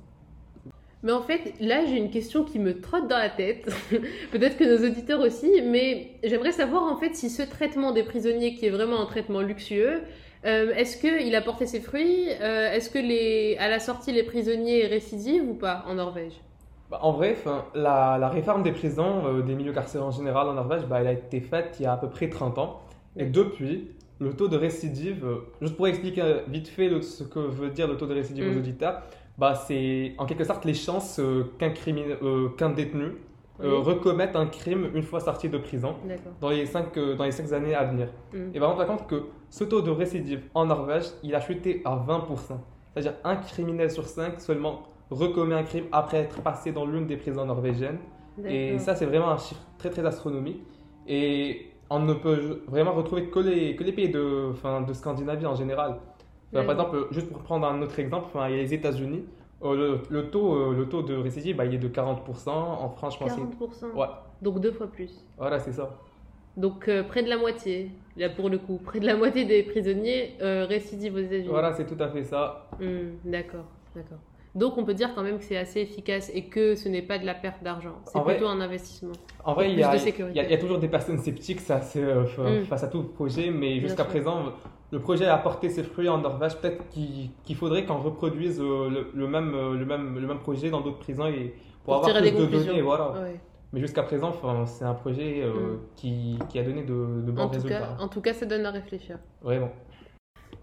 Mais 1.03 1.11
en 1.11 1.21
fait, 1.21 1.53
là, 1.59 1.85
j'ai 1.85 1.97
une 1.97 2.09
question 2.09 2.43
qui 2.43 2.57
me 2.57 2.81
trotte 2.81 3.07
dans 3.07 3.17
la 3.17 3.29
tête. 3.29 3.71
Peut-être 4.31 4.57
que 4.57 4.63
nos 4.63 4.87
auditeurs 4.87 5.19
aussi, 5.19 5.61
mais 5.63 6.11
j'aimerais 6.23 6.51
savoir 6.51 6.83
en 6.83 6.97
fait 6.97 7.15
si 7.15 7.29
ce 7.29 7.43
traitement 7.43 7.91
des 7.91 8.03
prisonniers, 8.03 8.55
qui 8.55 8.65
est 8.65 8.71
vraiment 8.71 9.01
un 9.01 9.05
traitement 9.05 9.41
luxueux, 9.41 10.01
euh, 10.45 10.73
est-ce 10.75 10.97
qu'il 10.97 11.35
a 11.35 11.41
porté 11.41 11.65
ses 11.65 11.79
fruits 11.81 12.27
Euh, 12.41 12.71
Est-ce 12.71 12.89
que 12.89 12.99
les, 12.99 13.57
à 13.59 13.67
la 13.69 13.79
sortie, 13.79 14.11
les 14.11 14.23
prisonniers 14.23 14.85
récidivent 14.87 15.49
ou 15.49 15.53
pas 15.55 15.83
en 15.87 15.95
Norvège? 15.95 16.33
Bah, 16.89 16.99
en 17.01 17.11
vrai, 17.11 17.35
enfin, 17.37 17.65
la, 17.75 18.17
la 18.19 18.29
réforme 18.29 18.63
des 18.63 18.71
prisons, 18.71 19.25
euh, 19.25 19.41
des 19.41 19.55
milieux 19.55 19.73
carcéraux 19.73 20.05
en 20.05 20.11
général 20.11 20.47
en 20.47 20.53
Norvège, 20.53 20.83
bah, 20.85 20.99
elle 21.01 21.07
a 21.07 21.13
été 21.13 21.41
faite 21.41 21.75
il 21.79 21.83
y 21.83 21.85
a 21.85 21.93
à 21.93 21.97
peu 21.97 22.09
près 22.09 22.29
30 22.29 22.57
ans. 22.59 22.81
Et 23.17 23.25
depuis, 23.25 23.89
le 24.19 24.33
taux 24.33 24.47
de 24.47 24.57
récidive, 24.57 25.25
juste 25.61 25.75
pour 25.75 25.87
expliquer 25.87 26.23
vite 26.47 26.67
fait 26.67 26.87
le- 26.89 27.01
ce 27.01 27.23
que 27.23 27.39
veut 27.39 27.69
dire 27.69 27.87
le 27.87 27.97
taux 27.97 28.07
de 28.07 28.13
récidive 28.13 28.45
Mm. 28.45 28.55
aux 28.55 28.57
auditeurs, 28.59 29.01
bah, 29.37 29.53
c'est 29.67 30.13
en 30.17 30.25
quelque 30.25 30.43
sorte 30.43 30.65
les 30.65 30.73
chances 30.73 31.19
qu'un 31.59 32.69
détenu 32.69 33.17
Oui. 33.59 33.67
recommette 33.69 34.35
un 34.35 34.45
crime 34.45 34.89
une 34.93 35.03
fois 35.03 35.19
sorti 35.19 35.49
de 35.49 35.57
prison 35.57 35.95
dans 36.41 36.49
les 36.49 36.65
5 36.65 36.97
dans 37.17 37.23
les 37.23 37.31
cinq 37.31 37.51
années 37.53 37.73
à 37.73 37.85
venir. 37.85 38.07
Mm. 38.33 38.51
Et 38.53 38.59
va 38.59 38.67
rendre 38.67 38.85
compte 38.85 39.07
que 39.07 39.23
ce 39.49 39.63
taux 39.63 39.81
de 39.81 39.91
récidive 39.91 40.41
en 40.53 40.65
Norvège, 40.65 41.05
il 41.23 41.33
a 41.33 41.41
chuté 41.41 41.81
à 41.85 41.95
20%. 41.95 42.57
C'est-à-dire 42.93 43.13
un 43.23 43.35
criminel 43.35 43.89
sur 43.91 44.05
5 44.05 44.39
seulement 44.39 44.83
recommet 45.09 45.55
un 45.55 45.63
crime 45.63 45.85
après 45.91 46.17
être 46.17 46.41
passé 46.41 46.71
dans 46.71 46.85
l'une 46.85 47.07
des 47.07 47.17
prisons 47.17 47.45
norvégiennes. 47.45 47.99
Et 48.45 48.77
ça, 48.77 48.95
c'est 48.95 49.05
vraiment 49.05 49.31
un 49.31 49.37
chiffre 49.37 49.61
très 49.77 49.89
très 49.89 50.05
astronomique. 50.05 50.61
Et 51.07 51.71
on 51.89 51.99
ne 51.99 52.13
peut 52.13 52.61
vraiment 52.67 52.93
retrouver 52.93 53.29
que 53.29 53.39
les, 53.39 53.75
que 53.75 53.83
les 53.83 53.93
pays 53.93 54.09
de, 54.09 54.49
enfin, 54.51 54.81
de 54.81 54.93
Scandinavie 54.93 55.45
en 55.45 55.55
général. 55.55 55.97
Enfin. 56.53 56.63
Par 56.63 56.71
exemple, 56.71 57.07
juste 57.11 57.29
pour 57.31 57.41
prendre 57.41 57.67
un 57.67 57.81
autre 57.81 57.99
exemple, 57.99 58.25
enfin, 58.27 58.47
il 58.47 58.55
y 58.55 58.59
a 58.59 58.61
les 58.61 58.73
États-Unis. 58.73 59.25
Euh, 59.63 59.75
le, 59.75 59.99
le 60.09 60.29
taux, 60.29 60.53
euh, 60.53 60.75
le 60.75 60.87
taux 60.87 61.01
de 61.01 61.15
récidive, 61.15 61.55
bah, 61.55 61.65
il 61.65 61.73
est 61.73 61.79
de 61.79 61.87
40%. 61.89 62.49
En 62.49 62.89
France, 62.89 63.15
je 63.15 63.19
pense 63.19 63.35
que 63.35 63.41
40%. 63.41 63.95
Ouais. 63.95 64.05
Donc 64.41 64.59
deux 64.59 64.71
fois 64.71 64.87
plus. 64.87 65.25
Voilà, 65.37 65.59
c'est 65.59 65.71
ça. 65.73 65.97
Donc 66.57 66.87
euh, 66.87 67.03
près 67.03 67.23
de 67.23 67.29
la 67.29 67.37
moitié, 67.37 67.91
là 68.15 68.29
pour 68.29 68.49
le 68.49 68.57
coup, 68.57 68.79
près 68.83 68.99
de 68.99 69.05
la 69.05 69.15
moitié 69.15 69.45
des 69.45 69.63
prisonniers 69.63 70.35
récidivent 70.41 71.15
aux 71.15 71.19
États-Unis. 71.19 71.49
Voilà, 71.49 71.73
c'est 71.73 71.85
tout 71.85 72.01
à 72.01 72.07
fait 72.09 72.23
ça. 72.23 72.67
Hmm, 72.79 73.15
d'accord, 73.25 73.65
d'accord. 73.95 74.17
Donc 74.55 74.75
on 74.77 74.83
peut 74.83 74.95
dire 74.95 75.13
quand 75.13 75.21
même 75.21 75.37
que 75.37 75.43
c'est 75.43 75.57
assez 75.57 75.81
efficace 75.81 76.31
et 76.33 76.45
que 76.45 76.73
ce 76.73 76.89
n'est 76.89 77.03
pas 77.03 77.19
de 77.19 77.25
la 77.27 77.35
perte 77.35 77.61
d'argent. 77.63 77.93
C'est 78.05 78.17
vrai- 78.17 78.35
plutôt 78.37 78.49
un 78.49 78.59
investissement. 78.59 79.11
En 79.43 79.53
vrai, 79.53 79.71
il 79.71 79.77
y, 79.77 79.83
a, 79.83 79.89
de 79.91 79.95
il, 79.95 79.99
y 79.99 80.03
sécurité. 80.03 80.39
a, 80.39 80.43
il 80.45 80.49
y 80.49 80.53
a 80.53 80.57
toujours 80.57 80.79
des 80.79 80.87
personnes 80.87 81.19
sceptiques 81.19 81.59
ça, 81.59 81.79
euh, 81.95 82.25
face 82.65 82.83
à 82.83 82.87
tout 82.87 83.03
projet, 83.03 83.51
mais 83.51 83.79
jusqu'à 83.79 84.03
présent, 84.03 84.53
le 84.91 84.99
projet 84.99 85.25
a 85.25 85.37
porté 85.37 85.69
ses 85.69 85.83
fruits 85.83 86.09
en 86.09 86.19
Norvège. 86.19 86.55
Peut-être 86.57 86.83
qu'il 86.89 87.55
faudrait 87.55 87.85
qu'on 87.85 87.97
reproduise 87.97 88.59
euh, 88.61 88.89
le, 88.89 89.07
le 89.13 89.27
même, 89.27 89.53
euh, 89.53 89.73
le, 89.77 89.85
même, 89.85 90.17
le 90.17 90.27
même 90.27 90.39
projet 90.39 90.69
dans 90.69 90.81
d'autres 90.81 90.99
prisons 90.99 91.27
et 91.27 91.53
pour, 91.83 91.95
Pour 91.95 91.95
avoir 91.95 92.09
tirer 92.21 92.31
plus 92.31 92.47
des 92.47 92.57
de 92.59 92.63
données. 92.65 92.81
Voilà. 92.81 93.11
Ouais. 93.11 93.39
Mais 93.73 93.81
jusqu'à 93.81 94.03
présent, 94.03 94.31
c'est 94.65 94.85
un 94.85 94.93
projet 94.93 95.41
euh, 95.43 95.51
Mm. 95.51 95.79
qui, 95.97 96.39
qui 96.49 96.59
a 96.59 96.63
donné 96.63 96.83
de, 96.83 97.21
de 97.25 97.31
bons 97.31 97.41
En, 97.43 97.47
tout 97.47 97.53
résultats. 97.55 97.79
cas, 97.79 97.97
en 97.99 98.07
tout 98.07 98.21
cas, 98.21 98.33
ça 98.33 98.45
donne 98.45 98.65
à 98.65 98.71
réfléchir. 98.71 99.17
Vraiment. 99.41 99.71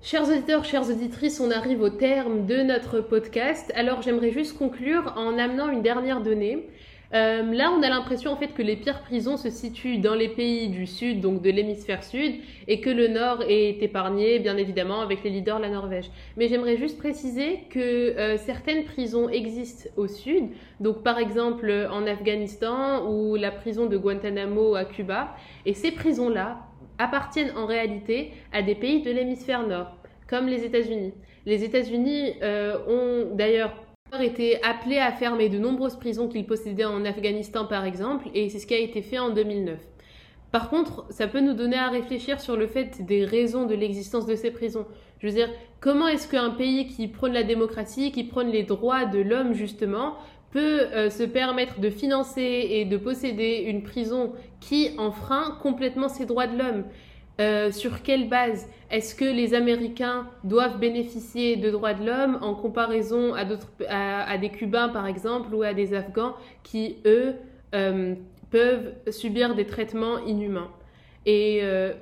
Chers 0.00 0.28
auditeurs, 0.28 0.64
chères 0.64 0.88
auditrices, 0.88 1.40
on 1.40 1.50
arrive 1.50 1.80
au 1.82 1.90
terme 1.90 2.46
de 2.46 2.62
notre 2.62 3.00
podcast. 3.00 3.72
Alors 3.74 4.02
j'aimerais 4.02 4.30
juste 4.30 4.56
conclure 4.58 5.12
en 5.16 5.38
amenant 5.38 5.68
une 5.70 5.82
dernière 5.82 6.22
donnée. 6.22 6.68
Euh, 7.12 7.42
là, 7.52 7.70
on 7.70 7.82
a 7.82 7.88
l'impression 7.88 8.32
en 8.32 8.36
fait 8.36 8.48
que 8.48 8.62
les 8.62 8.76
pires 8.76 9.02
prisons 9.02 9.36
se 9.36 9.50
situent 9.50 9.98
dans 9.98 10.14
les 10.14 10.28
pays 10.28 10.68
du 10.68 10.86
sud, 10.86 11.20
donc 11.20 11.42
de 11.42 11.50
l'hémisphère 11.50 12.02
sud, 12.02 12.36
et 12.66 12.80
que 12.80 12.90
le 12.90 13.08
nord 13.08 13.42
est 13.48 13.82
épargné, 13.82 14.38
bien 14.38 14.56
évidemment, 14.56 15.00
avec 15.00 15.22
les 15.22 15.30
leaders 15.30 15.58
la 15.58 15.68
Norvège. 15.68 16.10
Mais 16.36 16.48
j'aimerais 16.48 16.76
juste 16.76 16.98
préciser 16.98 17.60
que 17.70 17.78
euh, 17.78 18.36
certaines 18.38 18.84
prisons 18.84 19.28
existent 19.28 19.88
au 19.96 20.08
sud, 20.08 20.44
donc 20.80 21.02
par 21.02 21.18
exemple 21.18 21.70
en 21.90 22.06
Afghanistan 22.06 23.08
ou 23.08 23.36
la 23.36 23.50
prison 23.50 23.86
de 23.86 23.96
Guantanamo 23.96 24.74
à 24.74 24.84
Cuba, 24.84 25.36
et 25.66 25.74
ces 25.74 25.92
prisons-là 25.92 26.58
appartiennent 26.98 27.52
en 27.56 27.66
réalité 27.66 28.32
à 28.52 28.62
des 28.62 28.74
pays 28.74 29.02
de 29.02 29.10
l'hémisphère 29.10 29.66
nord, 29.66 29.96
comme 30.28 30.46
les 30.46 30.64
États-Unis. 30.64 31.12
Les 31.46 31.64
États-Unis 31.64 32.34
euh, 32.42 32.78
ont 32.88 33.34
d'ailleurs 33.34 33.74
été 34.24 34.62
appelés 34.62 34.98
à 34.98 35.12
fermer 35.12 35.48
de 35.48 35.58
nombreuses 35.58 35.96
prisons 35.96 36.28
qu'ils 36.28 36.46
possédaient 36.46 36.84
en 36.84 37.04
Afghanistan 37.04 37.66
par 37.66 37.84
exemple, 37.84 38.28
et 38.34 38.48
c'est 38.48 38.58
ce 38.58 38.66
qui 38.66 38.74
a 38.74 38.78
été 38.78 39.02
fait 39.02 39.18
en 39.18 39.30
2009. 39.30 39.78
Par 40.50 40.70
contre, 40.70 41.04
ça 41.10 41.26
peut 41.26 41.40
nous 41.40 41.54
donner 41.54 41.76
à 41.76 41.88
réfléchir 41.88 42.40
sur 42.40 42.56
le 42.56 42.66
fait 42.66 43.04
des 43.04 43.24
raisons 43.24 43.66
de 43.66 43.74
l'existence 43.74 44.26
de 44.26 44.36
ces 44.36 44.52
prisons. 44.52 44.86
Je 45.18 45.26
veux 45.26 45.32
dire, 45.32 45.50
comment 45.80 46.06
est-ce 46.06 46.28
qu'un 46.28 46.50
pays 46.50 46.86
qui 46.86 47.08
prône 47.08 47.32
la 47.32 47.42
démocratie, 47.42 48.12
qui 48.12 48.24
prône 48.24 48.48
les 48.48 48.62
droits 48.62 49.04
de 49.04 49.18
l'homme 49.18 49.52
justement, 49.52 50.14
peut 50.52 50.82
euh, 50.92 51.10
se 51.10 51.24
permettre 51.24 51.80
de 51.80 51.90
financer 51.90 52.68
et 52.70 52.84
de 52.84 52.96
posséder 52.96 53.64
une 53.66 53.82
prison 53.82 54.32
qui 54.60 54.90
enfreint 54.96 55.58
complètement 55.60 56.08
ces 56.08 56.24
droits 56.24 56.46
de 56.46 56.56
l'homme? 56.56 56.84
Euh, 57.40 57.72
Sur 57.72 58.02
quelle 58.02 58.28
base 58.28 58.68
Est-ce 58.90 59.14
que 59.14 59.24
les 59.24 59.54
Américains 59.54 60.28
doivent 60.44 60.78
bénéficier 60.78 61.56
de 61.56 61.70
droits 61.70 61.94
de 61.94 62.06
l'homme 62.06 62.38
en 62.42 62.54
comparaison 62.54 63.34
à, 63.34 64.38
des 64.38 64.50
Cubains 64.50 64.88
par 64.88 65.06
exemple 65.06 65.52
ou 65.52 65.62
à 65.62 65.74
des 65.74 65.94
Afghans 65.94 66.34
qui, 66.62 66.98
eux, 67.06 67.34
euh, 67.74 68.14
peuvent 68.50 68.92
subir 69.10 69.56
des 69.56 69.66
traitements 69.66 70.18
inhumains? 70.18 70.70
Et 71.26 71.60
euh, 71.62 71.92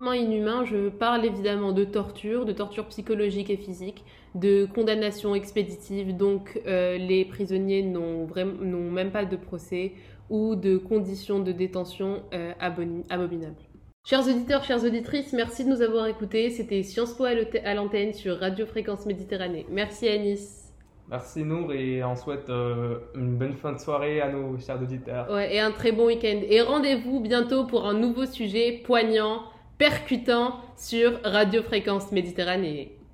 inhumains, 0.00 0.64
je 0.64 0.88
parle 0.88 1.26
évidemment 1.26 1.72
de 1.72 1.84
torture, 1.84 2.46
de 2.46 2.52
torture 2.52 2.86
psychologique 2.86 3.50
et 3.50 3.58
physique, 3.58 4.04
de 4.34 4.66
condamnation 4.74 5.34
expéditive, 5.34 6.16
donc 6.16 6.62
euh, 6.66 6.96
les 6.96 7.26
prisonniers 7.26 7.82
n'ont, 7.82 8.26
n'ont 8.62 8.90
même 8.90 9.10
pas 9.10 9.26
de 9.26 9.36
procès 9.36 9.92
ou 10.30 10.54
de 10.54 10.78
conditions 10.78 11.40
de 11.40 11.52
détention 11.52 12.22
abominables. 12.60 13.67
Chers 14.08 14.26
auditeurs, 14.26 14.64
chères 14.64 14.82
auditrices, 14.82 15.34
merci 15.34 15.66
de 15.66 15.68
nous 15.68 15.82
avoir 15.82 16.06
écoutés. 16.06 16.48
C'était 16.48 16.82
Sciences 16.82 17.12
Po 17.12 17.26
à 17.26 17.74
l'antenne 17.74 18.14
sur 18.14 18.38
Radio 18.38 18.64
Fréquence 18.64 19.04
Méditerranée. 19.04 19.66
Merci 19.68 20.08
Anis. 20.08 20.72
Merci 21.10 21.44
Nour 21.44 21.74
et 21.74 22.02
on 22.02 22.16
souhaite 22.16 22.48
euh, 22.48 23.00
une 23.14 23.36
bonne 23.36 23.52
fin 23.52 23.74
de 23.74 23.78
soirée 23.78 24.22
à 24.22 24.32
nos 24.32 24.56
chers 24.56 24.80
auditeurs. 24.80 25.30
Ouais, 25.30 25.54
et 25.54 25.60
un 25.60 25.72
très 25.72 25.92
bon 25.92 26.06
week-end. 26.06 26.40
Et 26.48 26.62
rendez-vous 26.62 27.20
bientôt 27.20 27.66
pour 27.66 27.86
un 27.86 27.92
nouveau 27.92 28.24
sujet 28.24 28.80
poignant, 28.82 29.42
percutant 29.76 30.58
sur 30.78 31.20
Radio 31.22 31.62
Fréquence 31.62 32.10
Méditerranée. 32.10 32.97